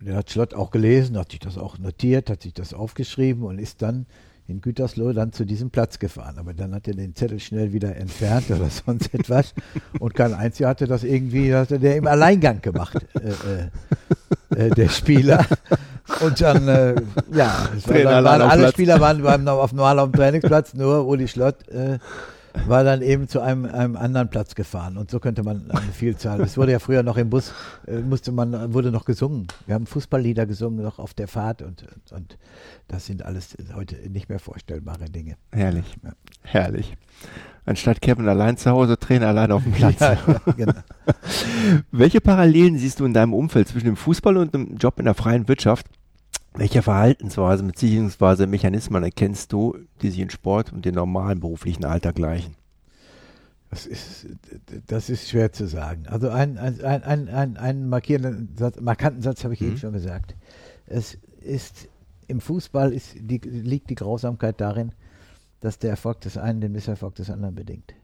Der 0.00 0.16
hat 0.16 0.30
Schlott 0.30 0.54
auch 0.54 0.70
gelesen, 0.70 1.16
hat 1.16 1.32
sich 1.32 1.40
das 1.40 1.58
auch 1.58 1.78
notiert, 1.78 2.30
hat 2.30 2.42
sich 2.42 2.52
das 2.52 2.72
aufgeschrieben 2.72 3.42
und 3.42 3.58
ist 3.58 3.82
dann 3.82 4.06
in 4.48 4.62
Gütersloh 4.62 5.12
dann 5.12 5.32
zu 5.32 5.44
diesem 5.44 5.70
Platz 5.70 5.98
gefahren. 5.98 6.36
Aber 6.38 6.54
dann 6.54 6.74
hat 6.74 6.88
er 6.88 6.94
den 6.94 7.14
Zettel 7.14 7.38
schnell 7.38 7.72
wieder 7.74 7.94
entfernt 7.96 8.46
oder 8.50 8.70
sonst 8.70 9.12
etwas. 9.14 9.54
Und 10.00 10.14
kein 10.14 10.32
einziger 10.32 10.70
hatte 10.70 10.86
das 10.86 11.04
irgendwie, 11.04 11.50
das 11.50 11.70
hat 11.70 11.82
der 11.82 11.96
im 11.96 12.06
Alleingang 12.06 12.62
gemacht, 12.62 12.96
äh, 13.14 14.56
äh, 14.56 14.66
äh, 14.66 14.70
der 14.70 14.88
Spieler. 14.88 15.44
Und 16.20 16.40
dann, 16.40 16.66
äh, 16.66 16.94
ja, 17.32 17.68
war, 17.84 17.98
dann 17.98 18.24
waren, 18.24 18.42
alle. 18.42 18.72
Spieler 18.72 18.98
waren, 18.98 19.22
waren 19.22 19.46
auf 19.46 19.72
normal 19.74 19.98
auf 19.98 20.10
dem 20.10 20.18
Trainingsplatz, 20.18 20.72
nur 20.72 21.06
Uli 21.06 21.28
Schlott 21.28 21.68
äh, 21.68 21.98
war 22.66 22.84
dann 22.84 23.02
eben 23.02 23.28
zu 23.28 23.40
einem, 23.40 23.64
einem 23.64 23.96
anderen 23.96 24.28
Platz 24.30 24.54
gefahren. 24.54 24.96
Und 24.96 25.10
so 25.10 25.20
könnte 25.20 25.42
man 25.42 25.70
eine 25.70 25.92
Vielzahl. 25.92 26.40
Es 26.40 26.56
wurde 26.56 26.72
ja 26.72 26.78
früher 26.78 27.02
noch 27.02 27.16
im 27.16 27.30
Bus, 27.30 27.52
äh, 27.86 27.98
musste 27.98 28.32
man, 28.32 28.72
wurde 28.72 28.90
noch 28.90 29.04
gesungen. 29.04 29.46
Wir 29.66 29.74
haben 29.74 29.86
Fußballlieder 29.86 30.46
gesungen, 30.46 30.82
noch 30.82 30.98
auf 30.98 31.14
der 31.14 31.28
Fahrt 31.28 31.62
und, 31.62 31.82
und, 31.82 32.12
und 32.12 32.38
das 32.88 33.06
sind 33.06 33.24
alles 33.24 33.56
heute 33.74 33.96
nicht 34.08 34.28
mehr 34.28 34.38
vorstellbare 34.38 35.06
Dinge. 35.06 35.36
Herrlich. 35.52 35.96
Ja. 36.02 36.12
Herrlich. 36.42 36.96
Anstatt 37.64 38.00
Kevin 38.00 38.26
allein 38.28 38.56
zu 38.56 38.70
Hause, 38.70 38.98
Trainer 38.98 39.28
allein 39.28 39.52
auf 39.52 39.62
dem 39.62 39.72
Platz. 39.72 40.00
Ja, 40.00 40.14
ja, 40.14 40.52
genau. 40.56 40.72
Welche 41.90 42.22
Parallelen 42.22 42.78
siehst 42.78 43.00
du 43.00 43.04
in 43.04 43.12
deinem 43.12 43.34
Umfeld 43.34 43.68
zwischen 43.68 43.86
dem 43.86 43.96
Fußball 43.96 44.38
und 44.38 44.54
dem 44.54 44.76
Job 44.78 44.98
in 44.98 45.04
der 45.04 45.12
freien 45.14 45.48
Wirtschaft? 45.48 45.86
Welche 46.58 46.82
Verhaltensweise 46.82 47.62
bzw. 47.62 48.46
Mechanismen 48.46 49.04
erkennst 49.04 49.52
du, 49.52 49.76
die 50.02 50.10
sich 50.10 50.18
in 50.18 50.28
Sport 50.28 50.72
und 50.72 50.84
den 50.84 50.96
normalen 50.96 51.38
beruflichen 51.38 51.84
Alltag 51.84 52.16
gleichen? 52.16 52.56
Das 53.70 53.86
ist, 53.86 54.26
das 54.88 55.08
ist 55.08 55.28
schwer 55.28 55.52
zu 55.52 55.68
sagen. 55.68 56.08
Also 56.08 56.30
ein, 56.30 56.58
ein, 56.58 56.80
ein, 56.82 57.28
ein, 57.28 57.56
ein 57.56 57.88
markierenden 57.88 58.56
Satz, 58.56 58.80
markanten 58.80 59.22
Satz 59.22 59.44
habe 59.44 59.54
ich 59.54 59.60
mhm. 59.60 59.68
eben 59.68 59.76
schon 59.76 59.92
gesagt. 59.92 60.34
Es 60.86 61.16
ist 61.40 61.88
im 62.26 62.40
Fußball 62.40 62.92
ist 62.92 63.14
die, 63.20 63.38
liegt 63.38 63.88
die 63.90 63.94
Grausamkeit 63.94 64.60
darin, 64.60 64.90
dass 65.60 65.78
der 65.78 65.90
Erfolg 65.90 66.22
des 66.22 66.36
einen 66.36 66.60
den 66.60 66.72
Misserfolg 66.72 67.14
des 67.14 67.30
anderen 67.30 67.54
bedingt. 67.54 67.94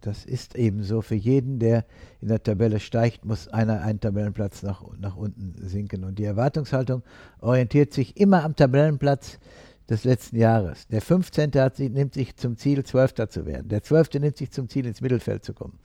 Das 0.00 0.24
ist 0.24 0.54
eben 0.54 0.84
so. 0.84 1.02
Für 1.02 1.16
jeden, 1.16 1.58
der 1.58 1.84
in 2.20 2.28
der 2.28 2.42
Tabelle 2.42 2.78
steigt, 2.78 3.24
muss 3.24 3.48
einer 3.48 3.80
einen 3.80 3.98
Tabellenplatz 3.98 4.62
nach, 4.62 4.84
nach 4.98 5.16
unten 5.16 5.54
sinken. 5.66 6.04
Und 6.04 6.18
die 6.18 6.24
Erwartungshaltung 6.24 7.02
orientiert 7.40 7.92
sich 7.92 8.16
immer 8.16 8.44
am 8.44 8.54
Tabellenplatz 8.54 9.40
des 9.88 10.04
letzten 10.04 10.36
Jahres. 10.36 10.86
Der 10.88 11.02
15. 11.02 11.52
Hat, 11.54 11.78
nimmt 11.78 12.14
sich 12.14 12.36
zum 12.36 12.56
Ziel, 12.56 12.84
Zwölfter 12.84 13.28
zu 13.28 13.46
werden. 13.46 13.68
Der 13.68 13.82
12. 13.82 14.14
nimmt 14.14 14.36
sich 14.36 14.50
zum 14.50 14.68
Ziel, 14.68 14.86
ins 14.86 15.00
Mittelfeld 15.00 15.44
zu 15.44 15.52
kommen. 15.52 15.78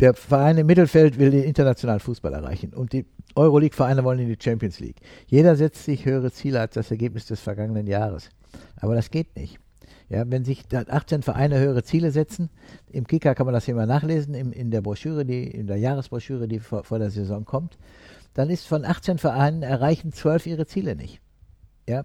Der 0.00 0.14
Verein 0.14 0.58
im 0.58 0.66
Mittelfeld 0.66 1.18
will 1.18 1.30
den 1.30 1.42
internationalen 1.42 2.00
Fußball 2.00 2.32
erreichen 2.32 2.72
und 2.72 2.92
die 2.92 3.04
Euroleague-Vereine 3.34 4.04
wollen 4.04 4.20
in 4.20 4.28
die 4.28 4.38
Champions 4.40 4.78
League. 4.78 5.00
Jeder 5.26 5.56
setzt 5.56 5.84
sich 5.84 6.04
höhere 6.04 6.30
Ziele 6.30 6.60
als 6.60 6.74
das 6.74 6.90
Ergebnis 6.90 7.26
des 7.26 7.40
vergangenen 7.40 7.86
Jahres. 7.86 8.30
Aber 8.76 8.94
das 8.94 9.10
geht 9.10 9.34
nicht. 9.36 9.58
Ja, 10.08 10.24
wenn 10.26 10.44
sich 10.44 10.64
18 10.72 11.22
Vereine 11.22 11.58
höhere 11.58 11.82
Ziele 11.82 12.10
setzen, 12.10 12.48
im 12.90 13.06
Kicker 13.06 13.34
kann 13.34 13.44
man 13.44 13.52
das 13.52 13.66
hier 13.66 13.74
mal 13.74 13.86
nachlesen, 13.86 14.34
im, 14.34 14.52
in 14.52 14.70
der 14.70 14.80
Broschüre, 14.80 15.26
die, 15.26 15.44
in 15.44 15.66
der 15.66 15.76
Jahresbroschüre, 15.76 16.48
die 16.48 16.60
vor, 16.60 16.84
vor 16.84 16.98
der 16.98 17.10
Saison 17.10 17.44
kommt, 17.44 17.76
dann 18.32 18.48
ist 18.48 18.66
von 18.66 18.84
18 18.84 19.18
Vereinen 19.18 19.62
erreichen 19.62 20.12
12 20.12 20.46
ihre 20.46 20.66
Ziele 20.66 20.96
nicht. 20.96 21.20
Ja, 21.86 22.04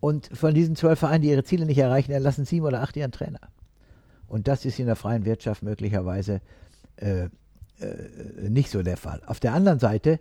und 0.00 0.28
von 0.36 0.54
diesen 0.54 0.76
12 0.76 0.98
Vereinen, 0.98 1.22
die 1.22 1.30
ihre 1.30 1.44
Ziele 1.44 1.66
nicht 1.66 1.78
erreichen, 1.78 2.12
erlassen 2.12 2.44
sieben 2.44 2.66
oder 2.66 2.82
acht 2.82 2.96
ihren 2.96 3.10
Trainer. 3.10 3.40
Und 4.26 4.48
das 4.48 4.64
ist 4.64 4.78
in 4.78 4.86
der 4.86 4.96
freien 4.96 5.24
Wirtschaft 5.24 5.62
möglicherweise 5.62 6.40
äh, 6.96 7.24
äh, 7.24 8.48
nicht 8.48 8.70
so 8.70 8.82
der 8.82 8.96
Fall. 8.96 9.22
Auf 9.26 9.40
der 9.40 9.54
anderen 9.54 9.78
Seite 9.78 10.20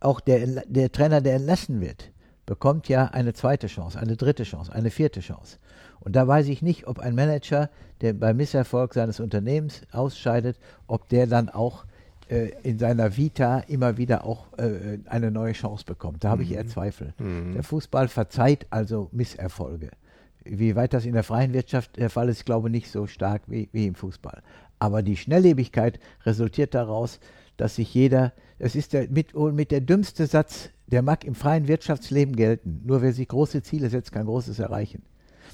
auch 0.00 0.20
der, 0.20 0.64
der 0.66 0.92
Trainer, 0.92 1.20
der 1.20 1.36
entlassen 1.36 1.80
wird, 1.80 2.10
bekommt 2.50 2.88
ja 2.88 3.04
eine 3.04 3.32
zweite 3.32 3.68
Chance, 3.68 3.96
eine 4.00 4.16
dritte 4.16 4.42
Chance, 4.42 4.72
eine 4.72 4.90
vierte 4.90 5.20
Chance. 5.20 5.58
Und 6.00 6.16
da 6.16 6.26
weiß 6.26 6.48
ich 6.48 6.62
nicht, 6.62 6.88
ob 6.88 6.98
ein 6.98 7.14
Manager, 7.14 7.70
der 8.00 8.12
beim 8.12 8.38
Misserfolg 8.38 8.92
seines 8.92 9.20
Unternehmens 9.20 9.82
ausscheidet, 9.92 10.58
ob 10.88 11.08
der 11.10 11.28
dann 11.28 11.48
auch 11.48 11.84
äh, 12.28 12.50
in 12.64 12.80
seiner 12.80 13.16
Vita 13.16 13.60
immer 13.60 13.98
wieder 13.98 14.24
auch 14.24 14.46
äh, 14.58 14.98
eine 15.06 15.30
neue 15.30 15.52
Chance 15.52 15.84
bekommt. 15.84 16.24
Da 16.24 16.30
habe 16.30 16.42
ich 16.42 16.50
eher 16.50 16.64
mhm. 16.64 16.68
Zweifel. 16.68 17.14
Mhm. 17.18 17.52
Der 17.54 17.62
Fußball 17.62 18.08
verzeiht 18.08 18.66
also 18.70 19.08
Misserfolge. 19.12 19.90
Wie 20.42 20.74
weit 20.74 20.92
das 20.92 21.04
in 21.04 21.12
der 21.12 21.22
freien 21.22 21.52
Wirtschaft 21.52 21.98
der 21.98 22.10
Fall 22.10 22.28
ist, 22.30 22.38
ich 22.38 22.44
glaube 22.46 22.68
nicht 22.68 22.90
so 22.90 23.06
stark 23.06 23.42
wie, 23.46 23.68
wie 23.70 23.86
im 23.86 23.94
Fußball. 23.94 24.42
Aber 24.80 25.04
die 25.04 25.16
Schnelllebigkeit 25.16 26.00
resultiert 26.26 26.74
daraus, 26.74 27.20
dass 27.56 27.76
sich 27.76 27.94
jeder, 27.94 28.32
es 28.58 28.74
ist 28.74 28.92
der, 28.92 29.08
mit, 29.08 29.36
mit 29.36 29.70
der 29.70 29.82
dümmste 29.82 30.26
Satz, 30.26 30.70
der 30.90 31.02
mag 31.02 31.24
im 31.24 31.34
freien 31.34 31.68
Wirtschaftsleben 31.68 32.34
gelten. 32.36 32.82
Nur 32.84 33.02
wer 33.02 33.12
sich 33.12 33.28
große 33.28 33.62
Ziele 33.62 33.90
setzt, 33.90 34.12
kann 34.12 34.26
Großes 34.26 34.58
erreichen. 34.58 35.02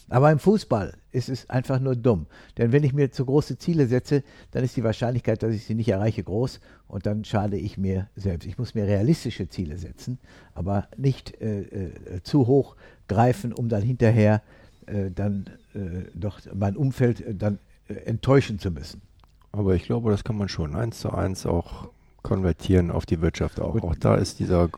Aber 0.09 0.31
im 0.31 0.39
Fußball 0.39 0.95
ist 1.11 1.29
es 1.29 1.51
einfach 1.51 1.81
nur 1.81 1.97
dumm. 1.97 2.27
Denn 2.59 2.71
wenn 2.71 2.85
ich 2.85 2.93
mir 2.93 3.11
zu 3.11 3.27
große 3.27 3.59
Ziele 3.59 3.87
setze, 3.87 4.23
dann 4.53 4.63
ist 4.63 4.77
die 4.77 4.85
Wahrscheinlichkeit, 4.85 5.43
dass 5.43 5.53
ich 5.53 5.65
sie 5.65 5.75
nicht 5.75 5.89
erreiche, 5.89 6.23
groß 6.23 6.61
und 6.87 7.07
dann 7.07 7.25
schade 7.25 7.57
ich 7.57 7.77
mir 7.77 8.09
selbst. 8.15 8.47
Ich 8.47 8.57
muss 8.57 8.75
mir 8.75 8.87
realistische 8.87 9.49
Ziele 9.49 9.79
setzen, 9.79 10.19
aber 10.55 10.87
nicht 10.97 11.41
äh, 11.41 11.63
äh, 11.63 12.23
zu 12.23 12.47
hoch 12.47 12.77
greifen, 13.09 13.53
um 13.53 13.69
dann 13.69 13.83
hinterher 13.83 14.43
äh, 14.87 15.11
dann 15.11 15.51
äh, 15.75 16.09
doch 16.15 16.41
mein 16.55 16.77
Umfeld 16.77 17.21
äh, 17.21 17.35
dann 17.35 17.59
äh, 17.89 17.95
enttäuschen 17.95 18.61
zu 18.61 18.71
müssen. 18.71 19.03
Aber 19.51 19.75
ich 19.75 19.85
glaube, 19.85 20.11
das 20.11 20.23
kann 20.23 20.37
man 20.37 20.49
schon 20.49 20.77
eins 20.77 21.01
zu 21.01 21.11
eins 21.11 21.47
auch 21.47 21.89
konvertieren 22.23 22.91
auf 22.91 23.07
die 23.07 23.21
Wirtschaft 23.21 23.61
auch. 23.61 23.73
Gut. 23.73 23.83
Auch 23.83 23.95
da 23.95 24.17
ist 24.17 24.39
dieser 24.39 24.69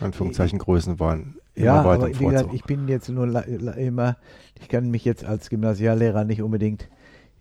Anführungszeichen 0.00 0.58
Größenwahn 0.58 1.36
ja, 1.56 1.82
aber 1.82 2.08
wie 2.08 2.24
gesagt, 2.24 2.54
ich 2.54 2.64
bin 2.64 2.88
jetzt 2.88 3.08
nur 3.08 3.46
immer, 3.76 4.16
ich 4.60 4.68
kann 4.68 4.90
mich 4.90 5.04
jetzt 5.04 5.24
als 5.24 5.50
Gymnasiallehrer 5.50 6.24
nicht 6.24 6.42
unbedingt, 6.42 6.88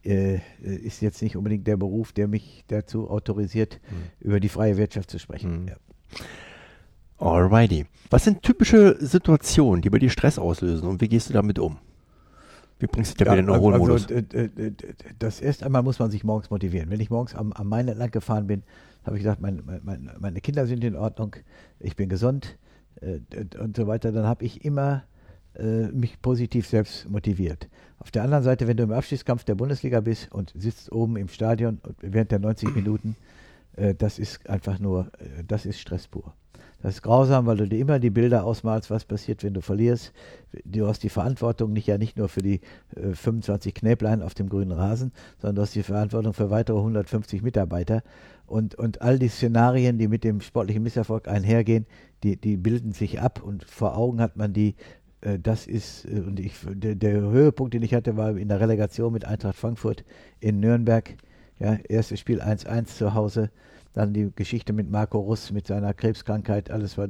äh, 0.04 0.40
ist 0.62 1.02
jetzt 1.02 1.22
nicht 1.22 1.38
unbedingt 1.38 1.68
der 1.68 1.78
Beruf, 1.78 2.12
der 2.12 2.28
mich 2.28 2.64
dazu 2.68 3.10
autorisiert, 3.10 3.80
mhm. 3.90 4.28
über 4.28 4.40
die 4.40 4.50
freie 4.50 4.78
Wirtschaft 4.78 5.10
zu 5.10 5.20
sprechen. 5.20 5.62
Mhm. 5.62 5.68
Ja. 5.70 5.76
Alrighty. 7.18 7.86
Was 8.10 8.24
sind 8.24 8.42
typische 8.44 8.98
Situationen, 9.00 9.82
die 9.82 9.90
bei 9.90 10.00
dir 10.00 10.10
Stress 10.10 10.40
auslösen 10.40 10.88
und 10.88 11.02
wie 11.02 11.10
gehst 11.10 11.30
du 11.30 11.34
damit 11.34 11.60
um? 11.60 11.78
Wie 12.80 12.88
bringst 12.88 13.12
du 13.12 13.18
dich 13.18 13.26
da 13.26 13.34
wieder 13.34 13.42
in 13.42 13.46
den 13.48 13.56
Erholmodus? 13.56 14.08
Also, 14.08 14.24
das 15.20 15.42
erste 15.42 15.66
einmal 15.66 15.84
muss 15.84 16.00
man 16.00 16.12
sich 16.12 16.24
morgens 16.24 16.50
motivieren. 16.50 16.90
Wenn 16.90 17.02
ich 17.02 17.10
morgens 17.10 17.36
am, 17.36 17.52
am 17.52 17.68
Main 17.68 17.90
entlang 17.90 18.10
gefahren 18.10 18.48
bin, 18.48 18.64
habe 19.10 19.18
ich 19.18 19.24
gesagt, 19.24 19.42
mein, 19.42 19.64
mein, 19.84 20.12
meine 20.20 20.40
Kinder 20.40 20.68
sind 20.68 20.84
in 20.84 20.96
Ordnung, 20.96 21.36
ich 21.80 21.96
bin 21.96 22.10
gesund, 22.10 22.60
äh, 23.02 23.20
und 23.60 23.76
so 23.76 23.88
weiter, 23.88 24.12
dann 24.12 24.26
habe 24.26 24.46
ich 24.46 24.64
immer 24.64 25.04
äh, 25.56 25.88
mich 25.88 26.22
positiv 26.22 26.68
selbst 26.68 27.10
motiviert. 27.10 27.68
Auf 27.98 28.12
der 28.12 28.24
anderen 28.24 28.44
Seite, 28.44 28.68
wenn 28.68 28.78
du 28.78 28.84
im 28.84 28.92
Abstiegskampf 28.92 29.44
der 29.46 29.56
Bundesliga 29.56 30.00
bist 30.00 30.32
und 30.32 30.54
sitzt 30.56 30.92
oben 30.92 31.18
im 31.18 31.28
Stadion 31.28 31.82
während 32.02 32.32
der 32.32 32.38
90 32.38 32.76
Minuten, 32.76 33.16
äh, 33.78 33.96
das 33.96 34.20
ist 34.20 34.48
einfach 34.48 34.78
nur, 34.78 35.12
äh, 35.18 35.44
das 35.48 35.66
ist 35.66 35.80
Stress 35.80 36.08
pur. 36.08 36.36
Das 36.82 36.96
ist 36.96 37.02
grausam, 37.02 37.46
weil 37.46 37.58
du 37.58 37.68
dir 37.68 37.80
immer 37.80 38.00
die 38.00 38.10
Bilder 38.10 38.46
ausmalst, 38.46 38.90
was 38.90 39.04
passiert, 39.04 39.44
wenn 39.44 39.54
du 39.54 39.62
verlierst. 39.62 40.14
Du 40.64 40.88
hast 40.88 41.04
die 41.04 41.10
Verantwortung 41.10 41.74
nicht 41.74 41.88
ja 41.88 41.98
nicht 41.98 42.18
nur 42.18 42.30
für 42.30 42.42
die 42.42 42.62
äh, 42.96 43.14
25 43.14 43.74
Knäblein 43.74 44.22
auf 44.22 44.34
dem 44.34 44.48
grünen 44.48 44.72
Rasen, 44.72 45.12
sondern 45.40 45.56
du 45.58 45.62
hast 45.64 45.76
die 45.76 45.84
Verantwortung 45.84 46.34
für 46.34 46.50
weitere 46.50 46.78
150 46.78 47.42
Mitarbeiter. 47.42 48.02
Und, 48.48 48.76
und 48.76 49.02
all 49.02 49.20
die 49.20 49.28
Szenarien, 49.28 49.98
die 49.98 50.08
mit 50.08 50.24
dem 50.24 50.40
sportlichen 50.40 50.82
Misserfolg 50.82 51.28
einhergehen, 51.28 51.86
die, 52.24 52.38
die 52.38 52.56
bilden 52.56 52.94
sich 52.94 53.20
ab 53.20 53.44
und 53.44 53.66
vor 53.66 53.98
Augen 53.98 54.22
hat 54.22 54.38
man 54.38 54.54
die. 54.54 54.76
Äh, 55.20 55.38
das 55.38 55.68
ist, 55.68 56.06
äh, 56.06 56.22
und 56.22 56.40
ich, 56.40 56.54
der, 56.66 56.96
der 56.96 57.20
Höhepunkt, 57.20 57.74
den 57.74 57.84
ich 57.84 57.94
hatte, 57.94 58.16
war 58.16 58.38
in 58.38 58.48
der 58.48 58.62
Relegation 58.62 59.12
mit 59.12 59.26
Eintracht 59.26 59.58
Frankfurt 59.58 60.06
in 60.40 60.62
Nürnberg. 60.62 61.16
Ja, 61.60 61.74
erstes 61.90 62.22
Spiel 62.22 62.42
1-1 62.42 62.86
zu 62.86 63.14
Hause 63.14 63.50
dann 64.00 64.14
die 64.14 64.32
Geschichte 64.34 64.72
mit 64.72 64.90
Marco 64.90 65.20
Russ, 65.20 65.52
mit 65.52 65.68
seiner 65.68 65.94
Krebskrankheit, 65.94 66.72
alles 66.72 66.98
war. 66.98 67.10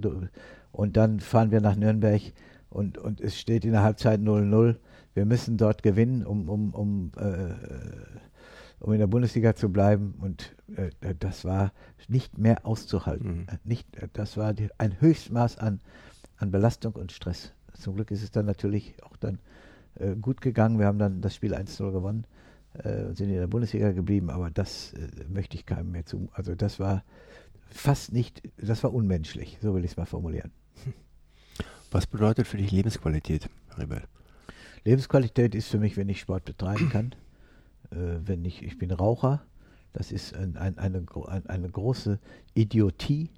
Und 0.71 0.97
dann 0.97 1.19
fahren 1.19 1.51
wir 1.51 1.61
nach 1.61 1.75
Nürnberg 1.75 2.21
und, 2.69 2.97
und 2.97 3.21
es 3.21 3.39
steht 3.39 3.63
in 3.63 3.73
der 3.73 3.83
Halbzeit 3.83 4.19
0-0. 4.19 4.75
Wir 5.13 5.25
müssen 5.25 5.57
dort 5.57 5.83
gewinnen, 5.83 6.25
um, 6.25 6.49
um, 6.49 6.73
um, 6.73 7.11
äh, 7.17 7.53
um 8.79 8.91
in 8.91 8.99
der 8.99 9.07
Bundesliga 9.07 9.55
zu 9.55 9.69
bleiben. 9.69 10.15
Und 10.19 10.55
äh, 10.75 11.13
das 11.19 11.45
war 11.45 11.73
nicht 12.07 12.39
mehr 12.39 12.65
auszuhalten. 12.65 13.41
Mhm. 13.41 13.47
Nicht, 13.63 13.87
das 14.13 14.35
war 14.35 14.53
die, 14.53 14.69
ein 14.79 14.99
Höchstmaß 14.99 15.59
an, 15.59 15.81
an 16.37 16.49
Belastung 16.49 16.93
und 16.93 17.11
Stress. 17.11 17.53
Zum 17.73 17.95
Glück 17.95 18.09
ist 18.09 18.23
es 18.23 18.31
dann 18.31 18.47
natürlich 18.47 18.95
auch 19.03 19.15
dann 19.17 19.37
äh, 19.95 20.15
gut 20.15 20.41
gegangen. 20.41 20.79
Wir 20.79 20.87
haben 20.87 20.99
dann 20.99 21.21
das 21.21 21.35
Spiel 21.35 21.53
1-0 21.53 21.91
gewonnen 21.91 22.25
äh, 22.73 23.15
sind 23.15 23.29
in 23.29 23.35
der 23.35 23.47
Bundesliga 23.47 23.91
geblieben, 23.91 24.29
aber 24.29 24.51
das 24.51 24.93
äh, 24.93 25.07
möchte 25.27 25.57
ich 25.57 25.65
keinem 25.65 25.91
mehr 25.91 26.05
zu. 26.05 26.29
Also 26.33 26.53
das 26.53 26.79
war 26.79 27.03
fast 27.69 28.13
nicht, 28.13 28.43
das 28.57 28.83
war 28.83 28.93
unmenschlich, 28.93 29.57
so 29.59 29.73
will 29.73 29.83
ich 29.83 29.91
es 29.91 29.97
mal 29.97 30.05
formulieren. 30.05 30.51
Was 31.91 32.05
bedeutet 32.05 32.45
für 32.45 32.57
dich 32.57 32.71
Lebensqualität, 32.71 33.49
Rebell? 33.75 34.03
Lebensqualität 34.85 35.55
ist 35.55 35.67
für 35.67 35.79
mich, 35.79 35.97
wenn 35.97 36.09
ich 36.09 36.19
Sport 36.19 36.45
betreiben 36.45 36.89
kann, 36.89 37.15
äh, 37.91 38.19
wenn 38.23 38.45
ich, 38.45 38.61
ich 38.61 38.77
bin 38.77 38.91
Raucher, 38.91 39.41
das 39.91 40.11
ist 40.11 40.35
ein, 40.35 40.55
ein, 40.55 40.77
eine, 40.77 41.03
ein, 41.27 41.47
eine 41.47 41.69
große 41.69 42.19
Idiotie, 42.53 43.31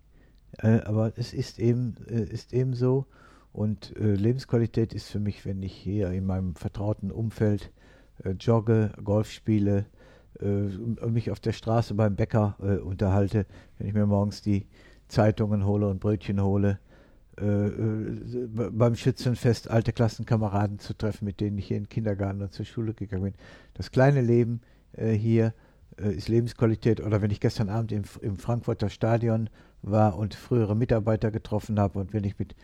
äh, 0.58 0.82
aber 0.82 1.14
es 1.16 1.34
ist 1.34 1.58
eben, 1.58 1.96
ist 2.06 2.52
eben 2.54 2.74
so. 2.74 3.06
Und 3.54 3.94
Lebensqualität 3.98 4.94
ist 4.94 5.10
für 5.10 5.20
mich, 5.20 5.46
wenn 5.46 5.62
ich 5.62 5.74
hier 5.74 6.10
in 6.12 6.26
meinem 6.26 6.56
vertrauten 6.56 7.12
Umfeld 7.12 7.70
jogge, 8.40 8.92
Golf 9.04 9.32
spiele, 9.32 9.86
äh, 10.40 11.08
mich 11.08 11.32
auf 11.32 11.40
der 11.40 11.54
Straße 11.54 11.94
beim 11.94 12.16
Bäcker 12.16 12.56
äh, 12.62 12.78
unterhalte, 12.78 13.46
wenn 13.78 13.88
ich 13.88 13.94
mir 13.94 14.06
morgens 14.06 14.42
die 14.42 14.68
Zeitungen 15.08 15.66
hole 15.66 15.88
und 15.88 16.00
Brötchen 16.00 16.42
hole, 16.42 16.80
äh, 17.40 17.68
äh, 17.68 18.48
beim 18.72 18.96
Schützenfest 18.96 19.70
alte 19.70 19.94
Klassenkameraden 19.94 20.80
zu 20.80 20.94
treffen, 20.94 21.26
mit 21.26 21.40
denen 21.40 21.58
ich 21.58 21.68
hier 21.68 21.78
in 21.78 21.84
den 21.84 21.90
Kindergarten 21.90 22.42
und 22.42 22.54
zur 22.54 22.66
Schule 22.66 22.94
gegangen 22.94 23.24
bin. 23.24 23.34
Das 23.74 23.92
kleine 23.92 24.22
Leben 24.22 24.62
äh, 24.94 25.12
hier 25.12 25.54
ist 25.98 26.30
Lebensqualität. 26.30 27.02
Oder 27.02 27.22
wenn 27.22 27.32
ich 27.32 27.40
gestern 27.40 27.70
Abend 27.70 27.92
im, 27.92 28.04
im 28.22 28.38
Frankfurter 28.38 28.90
Stadion 28.90 29.50
war 29.82 30.18
und 30.18 30.34
frühere 30.34 30.76
Mitarbeiter 30.76 31.32
getroffen 31.32 31.80
habe 31.80 32.00
und 32.00 32.14
wenn 32.14 32.24
ich 32.24 32.40
mit 32.40 32.56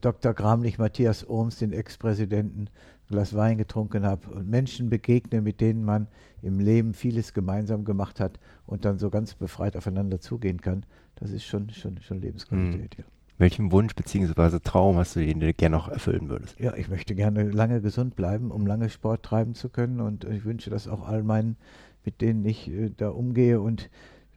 Dr. 0.00 0.32
Gramlich 0.32 0.78
Matthias 0.78 1.28
Ohms, 1.28 1.58
den 1.58 1.72
Ex-Präsidenten, 1.72 2.68
Glas 3.08 3.34
Wein 3.34 3.58
getrunken 3.58 4.04
habe 4.04 4.30
und 4.30 4.48
Menschen 4.48 4.90
begegne, 4.90 5.40
mit 5.40 5.60
denen 5.60 5.84
man 5.84 6.08
im 6.42 6.58
Leben 6.58 6.94
vieles 6.94 7.34
gemeinsam 7.34 7.84
gemacht 7.84 8.18
hat 8.18 8.40
und 8.66 8.84
dann 8.84 8.98
so 8.98 9.10
ganz 9.10 9.34
befreit 9.34 9.76
aufeinander 9.76 10.20
zugehen 10.20 10.60
kann, 10.60 10.84
das 11.16 11.30
ist 11.30 11.44
schon, 11.44 11.70
schon, 11.70 12.00
schon 12.00 12.20
Lebensqualität, 12.20 12.98
mhm. 12.98 13.04
ja. 13.04 13.04
Welchen 13.38 13.70
Wunsch 13.70 13.94
bzw. 13.94 14.60
Traum 14.60 14.96
hast 14.96 15.14
du, 15.14 15.20
den 15.20 15.40
du 15.40 15.52
gerne 15.52 15.76
noch 15.76 15.88
erfüllen 15.88 16.30
würdest? 16.30 16.58
Ja, 16.58 16.74
ich 16.74 16.88
möchte 16.88 17.14
gerne 17.14 17.50
lange 17.50 17.82
gesund 17.82 18.16
bleiben, 18.16 18.50
um 18.50 18.66
lange 18.66 18.88
Sport 18.88 19.24
treiben 19.24 19.54
zu 19.54 19.68
können 19.68 20.00
und 20.00 20.24
ich 20.24 20.46
wünsche 20.46 20.70
das 20.70 20.88
auch 20.88 21.06
all 21.06 21.22
meinen, 21.22 21.56
mit 22.04 22.22
denen 22.22 22.46
ich 22.46 22.70
äh, 22.70 22.90
da 22.96 23.10
umgehe 23.10 23.60
und 23.60 23.90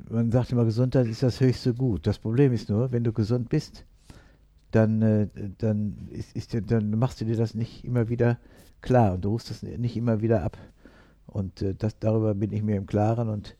man 0.10 0.32
sagt 0.32 0.52
immer, 0.52 0.66
Gesundheit 0.66 1.08
ist 1.08 1.24
das 1.24 1.40
höchste 1.40 1.74
Gut. 1.74 2.08
Das 2.08 2.20
Problem 2.20 2.54
ist 2.54 2.70
nur, 2.70 2.92
wenn 2.92 3.04
du 3.04 3.14
gesund 3.14 3.50
bist, 3.50 3.86
dann, 4.72 5.02
äh, 5.02 5.28
dann, 5.58 6.08
ist, 6.12 6.36
ist, 6.36 6.56
dann 6.72 6.92
machst 6.92 7.22
du 7.22 7.26
dir 7.26 7.36
das 7.36 7.56
nicht 7.56 7.84
immer 7.84 8.10
wieder 8.10 8.38
klar 8.82 9.14
und 9.14 9.26
du 9.26 9.30
rufst 9.30 9.50
das 9.50 9.64
nicht 9.64 9.98
immer 9.98 10.22
wieder 10.22 10.44
ab. 10.44 10.58
Und 11.26 11.62
äh, 11.62 11.76
das, 11.76 12.00
darüber 12.00 12.34
bin 12.36 12.52
ich 12.52 12.64
mir 12.64 12.76
im 12.76 12.86
Klaren 12.86 13.30
und 13.30 13.56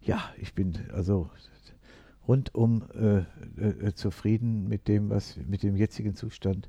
ja, 0.00 0.18
ich 0.38 0.54
bin 0.54 0.78
also 0.92 1.30
rundum 2.26 2.84
äh, 2.94 3.18
äh, 3.62 3.94
zufrieden 3.94 4.68
mit 4.68 4.88
dem, 4.88 5.10
was 5.10 5.36
mit 5.46 5.62
dem 5.62 5.76
jetzigen 5.76 6.14
Zustand, 6.14 6.68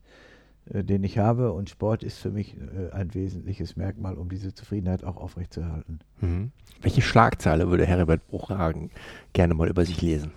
den 0.65 1.03
ich 1.03 1.17
habe. 1.17 1.53
Und 1.53 1.69
Sport 1.69 2.03
ist 2.03 2.19
für 2.19 2.29
mich 2.29 2.55
ein 2.91 3.13
wesentliches 3.15 3.75
Merkmal, 3.75 4.15
um 4.15 4.29
diese 4.29 4.53
Zufriedenheit 4.53 5.03
auch 5.03 5.17
aufrechtzuerhalten. 5.17 5.99
Mhm. 6.21 6.51
Welche 6.81 7.01
Schlagzeile 7.01 7.69
würde 7.69 7.85
Herbert 7.87 8.27
Bruchhagen 8.27 8.91
gerne 9.33 9.55
mal 9.55 9.69
über 9.69 9.85
sich 9.85 10.01
lesen? 10.01 10.31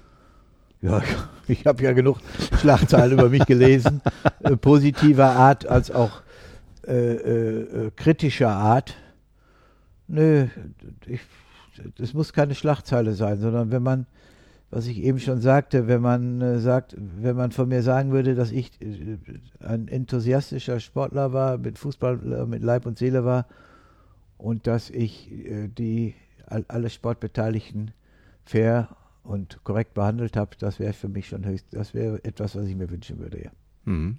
Ja, 0.85 1.03
ich 1.49 1.67
habe 1.67 1.83
ja 1.83 1.93
genug 1.93 2.19
Schlagzeilen 2.61 3.19
über 3.19 3.31
mich 3.31 3.47
gelesen, 3.47 4.03
äh, 4.41 4.55
positiver 4.55 5.31
Art 5.31 5.67
als 5.67 5.91
auch 5.91 6.21
äh, 6.87 7.15
äh, 7.15 7.91
kritischer 7.97 8.51
Art. 8.51 8.95
Nö, 10.09 10.47
ich, 11.07 11.23
das 11.97 12.13
muss 12.13 12.35
keine 12.35 12.55
Schlagzeile 12.55 13.15
sein, 13.15 13.39
sondern 13.39 13.71
wenn 13.71 13.83
man, 13.83 14.07
was 14.71 14.87
ich 14.87 15.03
eben 15.03 15.19
schon 15.19 15.41
sagte, 15.41 15.89
wenn 15.89 16.03
man 16.03 16.43
äh, 16.43 16.59
sagt, 16.59 16.95
wenn 16.99 17.35
man 17.37 17.51
von 17.51 17.69
mir 17.69 17.83
sagen 17.83 18.13
würde, 18.13 18.35
dass 18.35 18.53
ich 18.53 18.71
äh, 18.83 19.17
ein 19.61 19.89
enthusiastischer 19.89 20.81
Sportler 20.81 21.33
war, 21.33 21.57
mit 21.57 21.79
Fußball, 21.79 22.21
äh, 22.31 22.45
mit 22.45 22.63
Leib 22.63 22.85
und 22.85 22.99
Seele 22.99 23.25
war 23.25 23.47
und 24.37 24.67
dass 24.67 24.91
ich 24.91 25.31
die 25.79 26.15
alle 26.47 26.91
Sportbeteiligten 26.91 27.93
fair 28.45 28.95
und 29.25 29.63
korrekt 29.65 29.95
behandelt 29.95 30.37
habe, 30.37 30.53
das 30.59 30.79
wäre 30.79 30.93
für 30.93 31.09
mich 31.09 31.29
schon 31.29 31.45
höchst, 31.45 31.67
das 31.73 31.95
wäre 31.95 32.23
etwas, 32.25 32.55
was 32.55 32.67
ich 32.67 32.77
mir 32.77 32.91
wünschen 32.91 33.19
würde, 33.19 33.43
ja. 33.43 33.51
Mhm. 33.85 34.19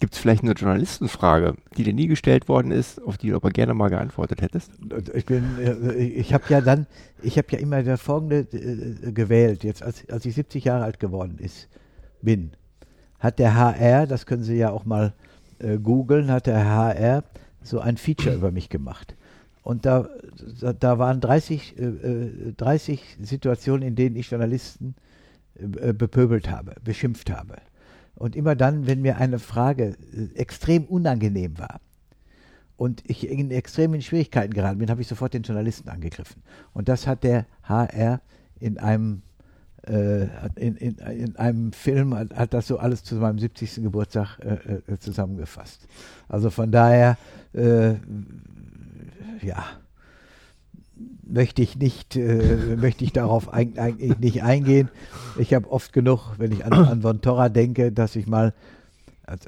Gibt 0.00 0.14
es 0.14 0.20
vielleicht 0.20 0.42
eine 0.42 0.52
Journalistenfrage, 0.52 1.54
die 1.76 1.84
dir 1.84 1.92
nie 1.92 2.08
gestellt 2.08 2.48
worden 2.48 2.72
ist, 2.72 3.00
auf 3.02 3.16
die 3.16 3.30
du 3.30 3.36
aber 3.36 3.50
gerne 3.50 3.74
mal 3.74 3.90
geantwortet 3.90 4.42
hättest? 4.42 4.72
Ich 5.14 5.24
bin, 5.24 5.44
äh, 5.60 6.02
ich 6.02 6.34
habe 6.34 6.44
ja 6.48 6.60
dann, 6.60 6.86
ich 7.22 7.38
habe 7.38 7.46
ja 7.52 7.58
immer 7.58 7.82
der 7.82 7.96
folgende 7.96 8.40
äh, 8.40 9.12
gewählt, 9.12 9.62
jetzt 9.62 9.82
als, 9.82 10.08
als 10.10 10.26
ich 10.26 10.34
70 10.34 10.64
Jahre 10.64 10.84
alt 10.84 10.98
geworden 10.98 11.38
ist, 11.38 11.68
bin, 12.22 12.52
hat 13.20 13.38
der 13.38 13.54
HR, 13.54 14.06
das 14.06 14.26
können 14.26 14.42
Sie 14.42 14.56
ja 14.56 14.70
auch 14.70 14.84
mal 14.84 15.14
äh, 15.60 15.78
googeln, 15.78 16.30
hat 16.30 16.46
der 16.46 16.64
HR 16.64 17.24
so 17.62 17.78
ein 17.78 17.96
Feature 17.96 18.34
über 18.34 18.50
mich 18.50 18.68
gemacht. 18.68 19.14
Und 19.64 19.86
da, 19.86 20.06
da 20.78 20.98
waren 20.98 21.22
30, 21.22 21.78
äh, 21.78 22.52
30 22.54 23.00
äh, 23.00 23.24
Situationen, 23.24 23.88
in 23.88 23.96
denen 23.96 24.14
ich 24.14 24.30
Journalisten 24.30 24.94
äh, 25.54 25.94
bepöbelt 25.94 26.50
habe, 26.50 26.74
beschimpft 26.84 27.30
habe. 27.30 27.56
Und 28.14 28.36
immer 28.36 28.56
dann, 28.56 28.86
wenn 28.86 29.00
mir 29.00 29.16
eine 29.16 29.38
Frage 29.38 29.96
äh, 30.12 30.38
extrem 30.38 30.84
unangenehm 30.84 31.58
war 31.58 31.80
und 32.76 33.02
ich 33.06 33.26
in 33.26 33.50
extremen 33.50 34.02
Schwierigkeiten 34.02 34.52
geraten 34.52 34.80
bin, 34.80 34.90
habe 34.90 35.00
ich 35.00 35.08
sofort 35.08 35.32
den 35.32 35.44
Journalisten 35.44 35.88
angegriffen. 35.88 36.42
Und 36.74 36.90
das 36.90 37.06
hat 37.06 37.24
der 37.24 37.46
HR 37.62 38.20
in 38.60 38.76
einem 38.76 39.22
äh, 39.84 40.26
in, 40.56 40.76
in, 40.76 40.98
in, 40.98 41.36
einem 41.36 41.72
Film 41.72 42.14
hat, 42.14 42.34
hat, 42.34 42.52
das 42.52 42.66
so 42.66 42.78
alles 42.78 43.02
zu 43.02 43.14
meinem 43.14 43.38
70. 43.38 43.76
Geburtstag 43.76 44.38
äh, 44.40 44.98
zusammengefasst. 44.98 45.86
Also 46.28 46.50
von 46.50 46.70
daher, 46.70 47.16
äh, 47.54 47.94
ja, 49.44 49.64
möchte 51.26 51.62
ich 51.62 51.76
nicht, 51.76 52.16
äh, 52.16 52.76
möchte 52.76 53.04
ich 53.04 53.12
darauf 53.12 53.52
eigentlich 53.52 54.18
nicht 54.18 54.42
eingehen. 54.42 54.88
Ich 55.38 55.54
habe 55.54 55.70
oft 55.70 55.92
genug, 55.92 56.38
wenn 56.38 56.52
ich 56.52 56.64
an, 56.64 56.72
an 56.72 57.02
Von 57.02 57.20
Torra 57.20 57.48
denke, 57.48 57.92
dass 57.92 58.16
ich 58.16 58.26
mal 58.26 58.54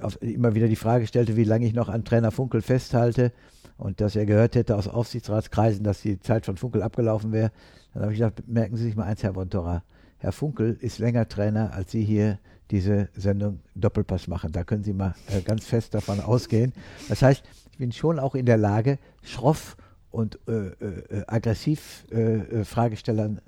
auf, 0.01 0.21
immer 0.23 0.55
wieder 0.55 0.69
die 0.69 0.77
Frage 0.77 1.07
stellte, 1.07 1.37
wie 1.37 1.45
lange 1.45 1.67
ich 1.67 1.75
noch 1.75 1.89
an 1.89 2.05
Trainer 2.05 2.31
Funkel 2.31 2.63
festhalte 2.63 3.33
und 3.77 4.01
dass 4.01 4.17
er 4.17 4.27
gehört 4.27 4.57
hätte 4.57 4.77
aus 4.77 4.89
Aufsichtsratskreisen, 4.89 5.85
dass 5.85 6.01
die 6.01 6.19
Zeit 6.21 6.47
von 6.47 6.57
Funkel 6.57 6.83
abgelaufen 6.83 7.33
wäre. 7.33 7.53
Dann 7.93 8.05
habe 8.05 8.13
ich 8.13 8.19
gedacht, 8.19 8.43
merken 8.47 8.77
Sie 8.77 8.85
sich 8.85 8.97
mal 8.97 9.05
eins, 9.05 9.23
Herr 9.23 9.35
Von 9.35 9.51
Torra, 9.51 9.83
Herr 10.19 10.33
Funkel 10.33 10.77
ist 10.81 10.99
länger 10.99 11.29
Trainer, 11.29 11.73
als 11.75 11.91
Sie 11.91 12.03
hier 12.03 12.39
diese 12.71 13.09
Sendung 13.15 13.61
Doppelpass 13.75 14.29
machen. 14.29 14.51
Da 14.53 14.65
können 14.65 14.83
Sie 14.83 14.93
mal 14.93 15.15
äh, 15.29 15.41
ganz 15.43 15.67
fest 15.67 15.95
davon 15.95 16.21
ausgehen. 16.21 16.73
Das 17.09 17.23
heißt, 17.23 17.45
ich 17.73 17.79
bin 17.79 17.93
schon 17.93 18.19
auch 18.19 18.35
in 18.35 18.47
der 18.47 18.57
Lage, 18.57 18.99
schroff 19.23 19.77
und 20.17 20.39
äh, 20.49 20.53
äh, 20.53 21.25
aggressiv 21.27 22.07
äh, 22.11 22.17
äh, 22.17 22.65
Fragestellern 22.65 23.43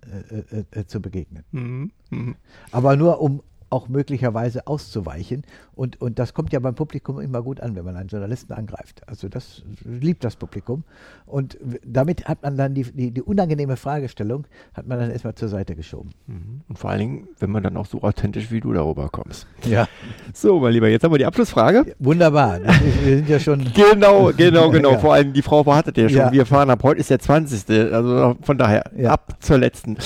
äh, 0.70 0.84
zu 0.84 1.00
begegnen. 1.00 1.44
Mhm. 1.50 1.90
Mhm. 2.10 2.36
Aber 2.72 2.94
nur 2.94 3.22
um 3.22 3.42
auch 3.70 3.88
möglicherweise 3.88 4.66
auszuweichen. 4.66 5.42
Und, 5.74 6.00
und 6.00 6.18
das 6.18 6.34
kommt 6.34 6.52
ja 6.52 6.58
beim 6.58 6.74
Publikum 6.74 7.20
immer 7.20 7.42
gut 7.42 7.60
an, 7.60 7.76
wenn 7.76 7.84
man 7.84 7.96
einen 7.96 8.08
Journalisten 8.08 8.52
angreift. 8.52 9.02
Also 9.06 9.28
das 9.28 9.62
liebt 9.84 10.24
das 10.24 10.36
Publikum. 10.36 10.84
Und 11.26 11.58
damit 11.84 12.26
hat 12.26 12.42
man 12.42 12.56
dann 12.56 12.74
die, 12.74 12.84
die, 12.84 13.10
die 13.10 13.22
unangenehme 13.22 13.76
Fragestellung, 13.76 14.46
hat 14.74 14.86
man 14.86 14.98
dann 14.98 15.10
erstmal 15.10 15.34
zur 15.34 15.48
Seite 15.48 15.76
geschoben. 15.76 16.10
Mhm. 16.26 16.62
Und 16.68 16.78
vor 16.78 16.90
allen 16.90 16.98
Dingen, 17.00 17.28
wenn 17.38 17.50
man 17.50 17.62
dann 17.62 17.76
auch 17.76 17.86
so 17.86 18.02
authentisch 18.02 18.50
wie 18.50 18.60
du 18.60 18.72
darüber 18.72 19.08
kommst. 19.08 19.46
Ja. 19.64 19.86
So, 20.34 20.60
mein 20.60 20.72
Lieber, 20.72 20.88
jetzt 20.88 21.02
haben 21.02 21.12
wir 21.12 21.18
die 21.18 21.26
Abschlussfrage. 21.26 21.96
Wunderbar. 21.98 22.60
Wir 23.02 23.16
sind 23.16 23.28
ja 23.28 23.40
schon. 23.40 23.64
genau, 23.74 24.30
genau, 24.36 24.70
genau. 24.70 24.92
Ja. 24.92 24.98
Vor 24.98 25.14
allem 25.14 25.32
die 25.32 25.42
Frau 25.42 25.64
wartet 25.66 25.96
ja 25.96 26.08
schon. 26.08 26.32
Wir 26.32 26.46
fahren 26.46 26.70
ab 26.70 26.82
heute 26.82 27.00
ist 27.00 27.10
der 27.10 27.18
20. 27.18 27.68
Also 27.92 28.36
von 28.42 28.58
daher 28.58 28.84
ab 29.10 29.36
zur 29.40 29.58
letzten. 29.58 29.96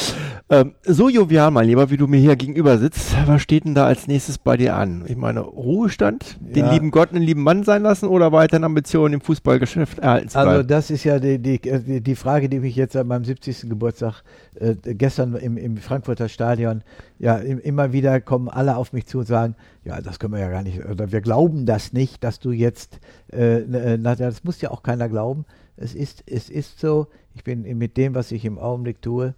Ähm, 0.48 0.74
so 0.84 1.08
jovial, 1.08 1.50
mein 1.50 1.66
Lieber, 1.66 1.90
wie 1.90 1.96
du 1.96 2.06
mir 2.06 2.18
hier 2.18 2.36
gegenüber 2.36 2.78
sitzt, 2.78 3.14
was 3.26 3.42
steht 3.52 3.66
denn 3.66 3.74
da 3.74 3.84
als 3.84 4.06
nächstes 4.08 4.38
bei 4.38 4.56
dir 4.56 4.76
an? 4.76 5.04
Ich 5.08 5.16
meine, 5.16 5.40
Ruhestand, 5.40 6.38
ja. 6.40 6.54
den 6.54 6.70
lieben 6.70 6.90
Gott 6.90 7.10
einen 7.10 7.22
lieben 7.22 7.42
Mann 7.42 7.64
sein 7.64 7.82
lassen 7.82 8.08
oder 8.08 8.32
weiterhin 8.32 8.64
Ambitionen 8.64 9.12
im 9.12 9.20
Fußballgeschäft 9.20 9.98
erhalten 9.98 10.30
zu 10.30 10.38
bleiben? 10.38 10.48
Also 10.48 10.62
das 10.62 10.90
ist 10.90 11.04
ja 11.04 11.18
die, 11.18 11.38
die, 11.38 12.00
die 12.00 12.14
Frage, 12.14 12.48
die 12.48 12.60
mich 12.60 12.76
jetzt 12.76 12.96
an 12.96 13.08
meinem 13.08 13.24
70. 13.24 13.68
Geburtstag 13.68 14.22
äh, 14.54 14.74
gestern 14.94 15.36
im, 15.36 15.58
im 15.58 15.76
Frankfurter 15.76 16.30
Stadion, 16.30 16.82
ja, 17.18 17.36
immer 17.36 17.92
wieder 17.92 18.22
kommen 18.22 18.48
alle 18.48 18.74
auf 18.78 18.94
mich 18.94 19.04
zu 19.04 19.18
und 19.18 19.26
sagen, 19.26 19.54
ja, 19.84 20.00
das 20.00 20.18
können 20.18 20.32
wir 20.32 20.40
ja 20.40 20.48
gar 20.48 20.62
nicht, 20.62 20.82
oder 20.86 21.12
wir 21.12 21.20
glauben 21.20 21.66
das 21.66 21.92
nicht, 21.92 22.24
dass 22.24 22.40
du 22.40 22.52
jetzt, 22.52 23.00
äh, 23.30 23.58
äh 23.58 23.98
na, 24.00 24.14
das 24.14 24.44
muss 24.44 24.62
ja 24.62 24.70
auch 24.70 24.82
keiner 24.82 25.10
glauben. 25.10 25.44
Es 25.76 25.94
ist, 25.94 26.24
es 26.24 26.48
ist 26.48 26.80
so, 26.80 27.08
ich 27.34 27.44
bin 27.44 27.62
mit 27.76 27.98
dem, 27.98 28.14
was 28.14 28.32
ich 28.32 28.46
im 28.46 28.58
Augenblick 28.58 29.02
tue, 29.02 29.34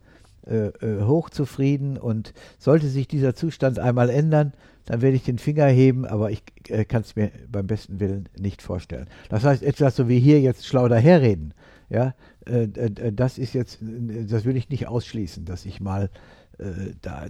äh, 0.47 0.67
äh, 0.67 1.03
hochzufrieden 1.03 1.97
und 1.97 2.35
sollte 2.59 2.89
sich 2.89 3.09
dieser 3.09 3.35
Zustand 3.35 3.79
einmal 3.79 4.11
ändern, 4.11 4.53
dann 4.85 5.01
werde 5.01 5.17
ich 5.17 5.23
den 5.23 5.39
Finger 5.39 5.67
heben, 5.67 6.05
aber 6.05 6.31
ich 6.31 6.43
äh, 6.69 6.85
kann 6.85 7.03
es 7.03 7.17
mir 7.17 7.31
beim 7.51 7.67
besten 7.67 7.99
Willen 8.01 8.29
nicht 8.39 8.61
vorstellen. 8.61 9.07
Das 9.31 9.45
heißt, 9.45 9.63
etwas 9.63 9.97
so 9.97 10.09
wie 10.09 10.21
hier 10.21 10.41
jetzt 10.41 10.67
schlau 10.67 10.89
daherreden, 10.89 11.55
ja, 11.89 12.15
äh, 12.47 12.65
äh 12.65 13.13
das 13.13 13.39
ist 13.39 13.55
jetzt, 13.55 13.79
das 13.81 14.45
will 14.45 14.57
ich 14.57 14.69
nicht 14.69 14.87
ausschließen, 14.87 15.45
dass 15.47 15.65
ich 15.65 15.81
mal 15.81 16.11
äh, 16.59 16.93
da 17.03 17.27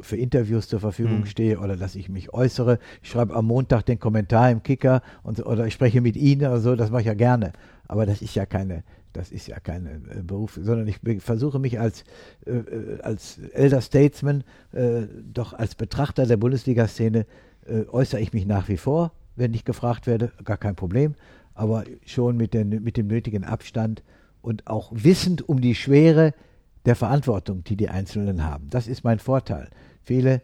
für 0.00 0.16
Interviews 0.16 0.68
zur 0.68 0.80
Verfügung 0.80 1.20
mhm. 1.20 1.26
stehe 1.26 1.58
oder 1.60 1.76
dass 1.76 1.94
ich 1.94 2.08
mich 2.08 2.34
äußere. 2.34 2.78
Ich 3.02 3.10
schreibe 3.10 3.34
am 3.34 3.46
Montag 3.46 3.86
den 3.86 3.98
Kommentar 3.98 4.50
im 4.50 4.62
Kicker 4.62 5.02
und, 5.22 5.44
oder 5.46 5.66
ich 5.66 5.74
spreche 5.74 6.00
mit 6.00 6.16
Ihnen 6.16 6.42
oder 6.42 6.60
so, 6.60 6.76
das 6.76 6.90
mache 6.90 7.02
ich 7.02 7.06
ja 7.06 7.14
gerne. 7.14 7.52
Aber 7.86 8.04
das 8.04 8.20
ist 8.20 8.34
ja 8.34 8.44
keine, 8.44 8.82
das 9.12 9.30
ist 9.30 9.46
ja 9.46 9.58
kein 9.60 9.86
äh, 9.86 10.22
Beruf, 10.22 10.58
sondern 10.60 10.86
ich 10.86 10.98
versuche 11.20 11.58
mich 11.58 11.80
als, 11.80 12.04
äh, 12.46 12.52
äh, 12.52 13.00
als 13.00 13.38
Elder 13.52 13.80
Statesman, 13.80 14.44
äh, 14.72 15.02
doch 15.32 15.52
als 15.52 15.74
Betrachter 15.74 16.26
der 16.26 16.36
Bundesliga-Szene, 16.36 17.26
äh, 17.66 17.84
äußere 17.90 18.20
ich 18.20 18.32
mich 18.32 18.46
nach 18.46 18.68
wie 18.68 18.76
vor, 18.76 19.12
wenn 19.36 19.54
ich 19.54 19.64
gefragt 19.64 20.06
werde, 20.06 20.32
gar 20.44 20.56
kein 20.56 20.76
Problem, 20.76 21.14
aber 21.54 21.84
schon 22.04 22.36
mit, 22.36 22.54
den, 22.54 22.68
mit 22.82 22.96
dem 22.96 23.06
nötigen 23.06 23.44
Abstand 23.44 24.02
und 24.42 24.66
auch 24.66 24.90
wissend 24.94 25.48
um 25.48 25.60
die 25.60 25.74
Schwere 25.74 26.34
der 26.86 26.96
Verantwortung, 26.96 27.64
die 27.64 27.76
die 27.76 27.88
Einzelnen 27.88 28.44
haben. 28.44 28.70
Das 28.70 28.86
ist 28.86 29.04
mein 29.04 29.18
Vorteil. 29.18 29.68
Viele 30.02 30.42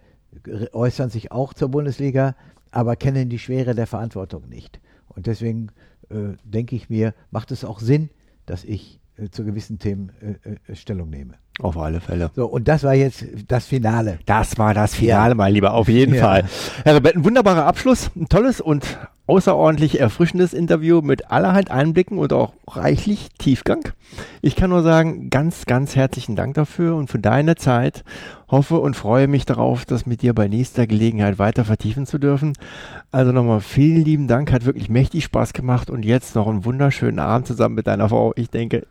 äußern 0.72 1.10
sich 1.10 1.30
auch 1.32 1.54
zur 1.54 1.68
Bundesliga, 1.68 2.34
aber 2.70 2.96
kennen 2.96 3.28
die 3.28 3.38
Schwere 3.38 3.74
der 3.74 3.86
Verantwortung 3.86 4.48
nicht. 4.48 4.80
Und 5.06 5.26
deswegen 5.26 5.68
äh, 6.10 6.36
denke 6.42 6.74
ich 6.74 6.90
mir, 6.90 7.14
macht 7.30 7.52
es 7.52 7.64
auch 7.64 7.78
Sinn, 7.78 8.10
dass 8.46 8.64
ich 8.64 9.00
äh, 9.16 9.28
zu 9.30 9.44
gewissen 9.44 9.78
Themen 9.78 10.10
äh, 10.20 10.72
äh, 10.72 10.76
Stellung 10.76 11.10
nehme. 11.10 11.34
Auf 11.60 11.76
alle 11.76 12.00
Fälle. 12.00 12.30
So, 12.34 12.46
und 12.46 12.66
das 12.66 12.82
war 12.82 12.94
jetzt 12.94 13.24
das 13.46 13.66
Finale. 13.66 14.18
Das 14.26 14.58
war 14.58 14.74
das 14.74 14.94
Finale, 14.94 15.30
ja. 15.30 15.34
mein 15.36 15.52
Lieber, 15.52 15.74
auf 15.74 15.88
jeden 15.88 16.14
ja. 16.14 16.22
Fall. 16.22 16.44
Herr 16.84 16.96
Rebett, 16.96 17.14
ein 17.14 17.24
wunderbarer 17.24 17.64
Abschluss, 17.64 18.10
ein 18.16 18.28
tolles 18.28 18.60
und 18.60 18.98
außerordentlich 19.26 20.00
erfrischendes 20.00 20.52
Interview 20.52 21.00
mit 21.00 21.30
allerhand 21.30 21.70
Einblicken 21.70 22.18
und 22.18 22.32
auch 22.32 22.52
reichlich 22.66 23.28
Tiefgang. 23.38 23.88
Ich 24.42 24.54
kann 24.54 24.70
nur 24.70 24.82
sagen, 24.82 25.30
ganz, 25.30 25.64
ganz 25.64 25.96
herzlichen 25.96 26.36
Dank 26.36 26.54
dafür 26.54 26.96
und 26.96 27.10
für 27.10 27.18
deine 27.18 27.56
Zeit. 27.56 28.04
Hoffe 28.48 28.78
und 28.78 28.94
freue 28.94 29.26
mich 29.26 29.46
darauf, 29.46 29.86
das 29.86 30.04
mit 30.04 30.20
dir 30.20 30.34
bei 30.34 30.46
nächster 30.46 30.86
Gelegenheit 30.86 31.38
weiter 31.38 31.64
vertiefen 31.64 32.06
zu 32.06 32.18
dürfen. 32.18 32.52
Also 33.10 33.32
nochmal 33.32 33.60
vielen 33.60 34.04
lieben 34.04 34.28
Dank, 34.28 34.52
hat 34.52 34.66
wirklich 34.66 34.90
mächtig 34.90 35.24
Spaß 35.24 35.54
gemacht 35.54 35.88
und 35.88 36.04
jetzt 36.04 36.34
noch 36.34 36.46
einen 36.46 36.64
wunderschönen 36.66 37.18
Abend 37.18 37.46
zusammen 37.46 37.76
mit 37.76 37.86
deiner 37.86 38.10
Frau. 38.10 38.32
Ich 38.36 38.50
denke, 38.50 38.86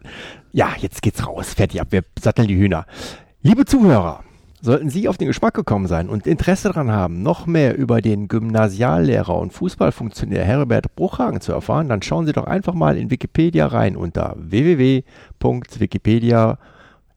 ja, 0.52 0.70
jetzt 0.80 1.04
geht's 1.04 1.28
raus, 1.28 1.54
fertig 1.54 1.80
ab, 1.80 1.88
wir 1.92 2.04
satteln 2.20 2.48
die 2.48 2.58
Hühner. 2.58 2.86
Liebe 3.44 3.66
Zuhörer, 3.66 4.24
Sollten 4.66 4.90
Sie 4.90 5.10
auf 5.10 5.18
den 5.18 5.28
Geschmack 5.28 5.56
gekommen 5.56 5.88
sein 5.88 6.08
und 6.08 6.26
Interesse 6.26 6.70
daran 6.70 6.90
haben, 6.90 7.22
noch 7.22 7.48
mehr 7.48 7.78
über 7.78 8.00
den 8.00 8.30
Gymnasiallehrer 8.30 9.38
und 9.38 9.52
Fußballfunktionär 9.52 10.46
Herbert 10.46 10.96
Bruchhagen 10.96 11.42
zu 11.42 11.52
erfahren, 11.52 11.90
dann 11.90 12.02
schauen 12.02 12.26
Sie 12.26 12.32
doch 12.32 12.46
einfach 12.46 12.74
mal 12.74 12.98
in 12.98 13.12
Wikipedia 13.12 13.68
rein 13.68 13.98
unter 13.98 14.38
www.wikipedia 14.38 16.60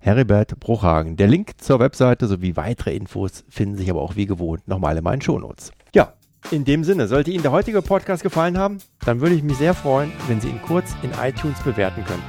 Heribert 0.00 0.58
Bruchhagen. 0.58 1.16
Der 1.16 1.28
Link 1.28 1.52
zur 1.58 1.78
Webseite 1.78 2.26
sowie 2.26 2.56
weitere 2.56 2.96
Infos 2.96 3.44
finden 3.48 3.76
sich 3.76 3.88
aber 3.90 4.02
auch 4.02 4.16
wie 4.16 4.26
gewohnt 4.26 4.66
nochmal 4.66 4.96
in 4.96 5.04
meinen 5.04 5.22
Shownotes. 5.22 5.70
Ja, 5.94 6.14
in 6.50 6.64
dem 6.64 6.82
Sinne, 6.82 7.06
sollte 7.06 7.30
Ihnen 7.30 7.44
der 7.44 7.52
heutige 7.52 7.80
Podcast 7.80 8.24
gefallen 8.24 8.58
haben, 8.58 8.78
dann 9.04 9.20
würde 9.20 9.36
ich 9.36 9.44
mich 9.44 9.58
sehr 9.58 9.74
freuen, 9.74 10.10
wenn 10.26 10.40
Sie 10.40 10.48
ihn 10.48 10.60
kurz 10.62 10.96
in 11.04 11.12
iTunes 11.22 11.60
bewerten 11.60 12.04
können. 12.06 12.24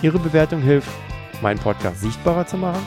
Ihre 0.00 0.20
Bewertung 0.20 0.60
hilft, 0.60 0.90
meinen 1.42 1.58
Podcast 1.58 2.02
sichtbarer 2.02 2.46
zu 2.46 2.56
machen 2.56 2.86